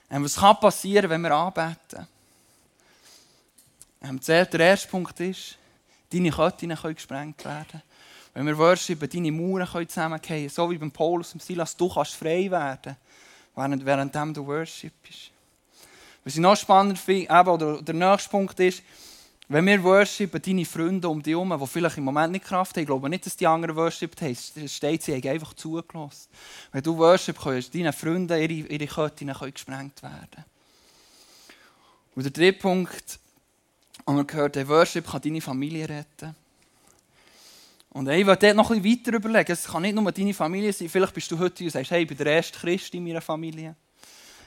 Ähm, 0.10 0.24
was 0.24 0.36
kann 0.36 0.60
passieren, 0.60 1.10
wenn 1.10 1.22
wir 1.22 1.32
anbeten? 1.32 2.08
Ähm, 4.02 4.20
der 4.20 4.60
erste 4.60 4.88
Punkt 4.88 5.20
ist, 5.20 5.58
deine 6.12 6.32
Ketten 6.32 6.76
können 6.76 6.96
gesprengt 6.96 7.44
werden. 7.44 7.82
Wenn 8.34 8.48
wir 8.48 8.58
worshipen, 8.58 9.10
deine 9.10 9.32
Mauern 9.32 9.68
können 9.68 9.90
zusammengehen, 9.90 10.50
so 10.50 10.70
wie 10.72 10.78
beim 10.78 10.92
Paulus 10.92 11.34
und 11.34 11.44
Silas, 11.44 11.76
du 11.76 11.88
kannst 11.88 12.16
frei 12.16 12.50
werden, 12.50 12.96
während, 13.56 13.86
während 13.86 14.16
du 14.36 14.46
worshipst. 14.46 15.32
Was 16.24 16.36
ich 16.36 16.40
noch 16.40 16.56
spannend 16.56 16.98
finde, 16.98 17.30
oder 17.30 17.82
der 17.82 17.96
nächste 17.96 18.30
Punkt 18.30 18.60
ist, 18.60 18.82
wenn 19.50 19.66
wir 19.66 19.84
worshipen, 19.84 20.42
deine 20.42 20.66
Freunde 20.66 21.10
um 21.10 21.22
dich 21.22 21.34
herum, 21.34 21.56
die 21.60 21.68
vielleicht 21.68 21.98
im 21.98 22.06
Moment 22.06 22.32
nicht 22.32 22.46
Kraft 22.46 22.76
haben, 22.76 22.82
ich 22.82 22.88
glaube 22.88 23.10
nicht, 23.10 23.26
dass 23.26 23.36
die 23.36 23.46
anderen 23.46 23.76
worshipen 23.76 24.20
haben, 24.22 24.32
es 24.32 24.74
steht, 24.76 25.04
sie 25.04 25.14
haben 25.14 25.28
einfach 25.28 25.54
zugelassen. 25.54 26.30
Wenn 26.72 26.82
du 26.82 26.98
worshipst, 26.98 27.44
können 27.44 27.66
deine 27.74 27.94
Freunde, 27.94 28.42
ihre, 28.42 28.68
ihre 28.68 28.88
Ketten 28.88 29.34
können 29.34 29.54
gesprengt 29.54 30.02
werden. 30.02 30.46
Und 32.16 32.24
der 32.24 32.32
dritte 32.32 32.60
Punkt, 32.60 33.20
und 34.06 34.16
wir 34.16 34.24
gehört, 34.24 34.56
der 34.56 34.68
Worship 34.68 35.08
kann 35.08 35.22
deine 35.22 35.42
Familie 35.42 35.90
retten. 35.90 36.36
Und 37.94 38.10
ich 38.10 38.26
will 38.26 38.36
dort 38.36 38.56
noch 38.56 38.72
ein 38.72 38.84
weiter 38.84 39.14
überlegen. 39.14 39.52
Es 39.52 39.66
kann 39.66 39.84
nicht 39.84 39.94
nur 39.94 40.12
deine 40.12 40.34
Familie 40.34 40.74
sein. 40.74 40.90
Vielleicht 40.90 41.14
bist 41.14 41.32
du 41.32 41.38
heute 41.38 41.64
und 41.64 41.70
sagst, 41.70 41.92
hey, 41.92 42.02
ich 42.02 42.08
bin 42.08 42.18
der 42.18 42.28
erste 42.28 42.58
Christ 42.58 42.94
in 42.96 43.04
meiner 43.04 43.22
Familie. 43.22 43.76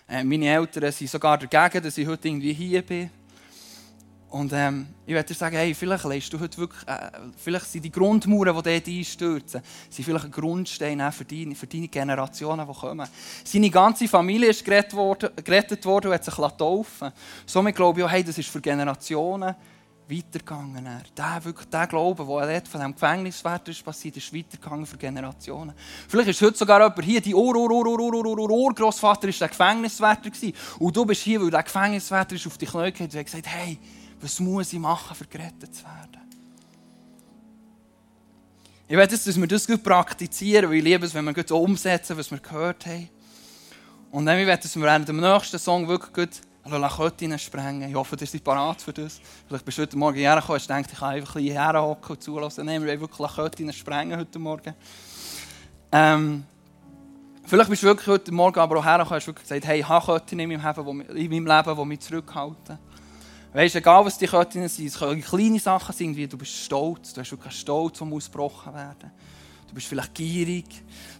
Äh, 0.09 0.25
meine 0.25 0.47
Eltern 0.47 0.91
sind 0.91 1.09
sogar 1.09 1.39
dagegen, 1.39 1.85
dass 1.85 1.97
ich 1.97 2.07
heute 2.09 2.27
irgendwie 2.27 2.53
hier 2.53 2.83
bin. 2.83 3.09
Und 4.31 4.53
ähm, 4.53 4.89
ich 5.07 5.15
werde 5.15 5.29
dir 5.29 5.35
sagen, 5.35 5.55
hey, 5.55 5.73
vielleicht 5.75 6.05
leist 6.05 6.33
du 6.33 6.41
heute 6.41 6.59
wirklich, 6.59 6.89
äh, 6.89 7.11
vielleicht 7.37 7.67
sind 7.67 7.85
die 7.85 7.93
Grundmauern, 7.93 8.57
die 8.57 8.63
dort 8.63 8.89
einstürzen, 8.89 9.63
sind 9.89 10.05
vielleicht 10.05 10.25
ein 10.25 10.31
Grundstein 10.33 11.13
für 11.13 11.25
deine, 11.25 11.55
für 11.55 11.69
deine 11.69 11.87
Generationen, 11.87 12.67
die 12.67 12.75
kommen. 12.75 13.09
Seine 13.45 13.71
ganze 13.71 14.09
Familie 14.09 14.49
ist 14.49 14.65
gerettet 14.65 14.95
worden, 14.95 15.31
gerettet 15.45 15.85
worden 15.85 16.09
und 16.09 16.15
hat 16.15 16.25
sich 16.25 16.35
taufen 16.35 17.13
Somit 17.47 17.77
glaube 17.77 18.01
ich 18.01 18.07
auch, 18.07 18.11
hey, 18.11 18.25
das 18.25 18.37
ist 18.37 18.49
für 18.49 18.61
Generationen 18.61 19.55
weitergegangen. 20.09 20.89
Der, 21.17 21.45
wirklich, 21.45 21.69
der 21.69 21.87
Glaube, 21.87 22.25
der 22.25 22.63
von 22.67 22.81
diesem 22.81 22.93
Gefängniswärter 22.95 23.71
ist 23.71 23.85
passiert, 23.85 24.17
ist 24.17 24.33
weitergegangen 24.35 24.87
für 24.87 24.97
Generationen. 24.97 25.75
Vielleicht 26.09 26.29
ist 26.29 26.41
heute 26.41 26.57
sogar 26.57 26.81
jemand 26.81 27.05
hier, 27.05 27.21
dein 27.21 27.35
Ur, 27.35 27.57
Ur, 27.57 27.71
Ur, 27.71 27.87
Ur, 27.87 28.01
Ur, 28.01 28.15
Ur, 28.15 28.39
Ur, 28.39 28.51
Urgroßvater 28.51 29.29
war 29.29 29.33
der 29.33 29.49
Gefängniswärter. 29.49 30.31
Und 30.79 30.97
du 30.97 31.05
bist 31.05 31.23
hier, 31.23 31.41
weil 31.41 31.51
der 31.51 31.63
Gefängniswärter 31.63 32.35
ist 32.35 32.47
auf 32.47 32.59
die 32.59 32.67
Knie 32.67 32.93
gegangen 32.93 33.11
und 33.11 33.19
hat 33.19 33.25
gesagt, 33.25 33.47
hey, 33.47 33.79
was 34.21 34.41
muss 34.41 34.73
ich 34.73 34.79
machen, 34.79 35.17
um 35.19 35.27
gerettet 35.29 35.75
zu 35.75 35.83
werden? 35.85 36.17
Ich 38.89 38.97
will, 38.97 39.07
dass 39.07 39.37
wir 39.37 39.47
das 39.49 39.67
gut 39.67 39.83
praktizieren, 39.83 40.71
weil 40.71 40.77
ich 40.77 40.85
liebe 40.85 41.05
es, 41.05 41.13
wenn 41.13 41.25
wir 41.25 41.35
gut 41.35 41.51
umsetzen, 41.51 42.17
was 42.17 42.31
wir 42.31 42.39
gehört 42.39 42.87
haben. 42.87 43.09
Und 44.13 44.27
dann 44.27 44.39
will 44.39 44.49
ich, 44.49 44.61
dass 44.61 44.77
wir 44.77 44.83
während 44.83 45.09
dem 45.09 45.21
nächsten 45.21 45.59
Song 45.59 45.89
wirklich 45.89 46.13
gut 46.13 46.41
Köttinnen 46.97 47.39
sprengen. 47.39 47.89
Ich 47.89 47.95
hoffe, 47.95 48.17
ihr 48.21 48.27
seid 48.27 48.45
parat 48.45 48.83
für 48.83 48.93
das. 48.93 49.21
Vielleicht 49.47 49.65
bist 49.65 49.79
du 49.79 49.83
heute 49.83 49.97
Morgen 49.97 50.19
hergekommen 50.19 50.61
und 50.61 50.69
denkst, 50.69 50.91
ich 50.93 50.99
kann 50.99 51.15
einfach 51.15 51.37
ein 51.37 51.43
bisschen 51.45 51.61
herhocken 51.61 52.17
und 52.17 52.23
zulassen. 52.23 52.67
Nein, 52.67 52.83
wir 52.83 52.89
wollen 52.89 53.01
wirklich 53.01 53.35
Köttinnen 53.35 53.73
sprengen 53.73 54.19
heute 54.19 54.39
Morgen. 54.39 54.75
Ähm, 55.93 56.45
vielleicht 57.45 57.71
bist 57.71 57.83
du 57.83 57.87
wirklich 57.87 58.09
heute 58.09 58.33
Morgen 58.33 58.59
aber 58.59 58.79
auch 58.79 58.85
hergekommen 58.85 59.13
und 59.13 59.17
hast 59.17 59.27
wirklich 59.27 59.49
gesagt, 59.49 59.67
hey, 59.67 59.81
ich 59.81 59.89
habe 59.89 60.05
Köttinnen 60.05 60.51
in 60.51 60.61
meinem 60.61 61.47
Leben, 61.47 61.77
die 61.77 61.85
mich 61.85 62.01
zurückhalten. 62.01 62.79
Weißt 63.53 63.75
du, 63.75 63.79
egal 63.79 64.05
was 64.05 64.19
die 64.19 64.27
Köttinnen 64.27 64.69
sind, 64.69 64.87
es 64.87 64.99
können 64.99 65.23
kleine 65.23 65.59
Sachen 65.59 65.95
sein, 65.95 66.15
wie 66.15 66.27
du 66.27 66.37
bist 66.37 66.53
stolz, 66.53 67.15
du 67.15 67.23
hast 67.23 67.31
wirklich 67.31 67.53
einen 67.53 67.59
Stolz, 67.59 67.99
der 67.99 68.07
ausgebrochen 68.07 68.75
werden 68.75 69.11
Du 69.67 69.75
bist 69.75 69.87
vielleicht 69.87 70.15
gierig, 70.15 70.67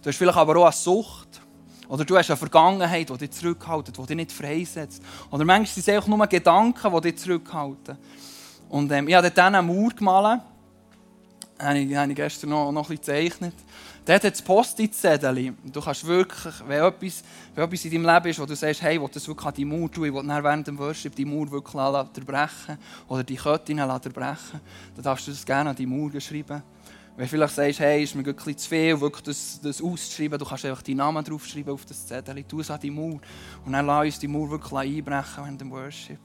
du 0.03 0.09
hast 0.09 0.17
vielleicht 0.17 0.37
aber 0.37 0.57
auch 0.57 0.65
eine 0.65 0.71
Sucht. 0.71 1.41
Oder 1.87 2.05
du 2.05 2.17
hast 2.17 2.29
eine 2.29 2.37
Vergangenheit, 2.37 3.09
die 3.09 3.17
dich 3.17 3.31
zurückhaltet, 3.31 3.97
die 3.97 4.05
dich 4.05 4.15
nicht 4.15 4.31
freisetzt. 4.31 5.01
Oder 5.31 5.45
manchmal 5.45 5.67
sind 5.67 5.87
es 5.87 5.89
einfach 5.89 6.07
nur 6.07 6.27
Gedanken, 6.27 6.93
die 6.93 7.01
dich 7.01 7.17
zurückhalten. 7.17 7.97
Und 8.69 8.91
ähm, 8.91 9.07
ich 9.07 9.15
habe 9.15 9.29
dort 9.29 9.39
eine 9.39 9.61
Mauer 9.61 9.89
gemalt. 9.89 10.41
Ich, 11.59 11.95
habe 11.95 12.09
ich 12.09 12.15
gestern 12.15 12.51
noch, 12.51 12.71
noch 12.71 12.89
ein 12.89 12.97
bisschen 12.97 13.15
gezeichnet. 13.15 13.55
Dort 14.05 14.23
hat 14.23 14.31
das 14.31 14.41
Post-it-Zettel. 14.41 15.53
Du 15.65 15.81
kannst 15.81 16.05
wirklich, 16.05 16.53
wenn 16.67 16.83
etwas, 16.83 17.23
wenn 17.55 17.63
etwas 17.65 17.83
in 17.85 17.91
deinem 17.91 18.13
Leben 18.13 18.27
ist, 18.27 18.39
wo 18.39 18.45
du 18.45 18.55
sagst, 18.55 18.81
hey, 18.81 18.95
ich 18.95 19.01
will 19.01 19.09
das 19.11 19.27
wirklich 19.27 19.47
an 19.47 19.53
die 19.53 19.65
Mauer 19.65 19.91
tun, 19.91 20.05
ich 20.05 20.13
will 20.13 20.23
während 20.25 20.67
dem 20.67 20.77
Worship 20.77 21.15
die 21.15 21.25
Mauer 21.25 21.49
wirklich 21.51 21.73
zerbrechen 22.13 22.77
oder 23.07 23.23
die 23.23 23.35
Ketten 23.35 23.77
zerbrechen, 23.77 24.61
dann 24.95 25.03
darfst 25.03 25.27
du 25.27 25.31
das 25.31 25.45
gerne 25.45 25.71
an 25.71 25.75
die 25.75 25.85
Mauer 25.85 26.21
schreiben. 26.21 26.61
Wenn 27.17 27.25
du 27.25 27.29
vielleicht 27.29 27.55
sagst, 27.55 27.79
hey, 27.79 28.03
ist 28.03 28.13
mir 28.13 28.23
ein 28.23 28.57
zu 28.57 28.69
viel, 28.69 29.01
wirklich 29.01 29.23
das, 29.23 29.59
das 29.59 29.81
auszuschreiben, 29.81 30.37
du 30.37 30.45
kannst 30.45 30.65
einfach 30.65 30.83
deinen 30.83 30.97
Namen 30.97 31.25
draufschreiben 31.25 31.73
auf 31.73 31.83
das 31.83 32.05
Zettel, 32.05 32.43
tu 32.43 32.59
es 32.59 32.69
an 32.69 32.79
die 32.79 32.91
Mauer 32.91 33.19
und 33.65 33.73
dann 33.73 33.87
lass 33.87 34.05
uns 34.05 34.19
die 34.19 34.27
Mauer 34.27 34.51
wirklich 34.51 34.71
einbrechen 34.71 35.43
während 35.43 35.61
dem 35.61 35.71
Worship. 35.71 36.19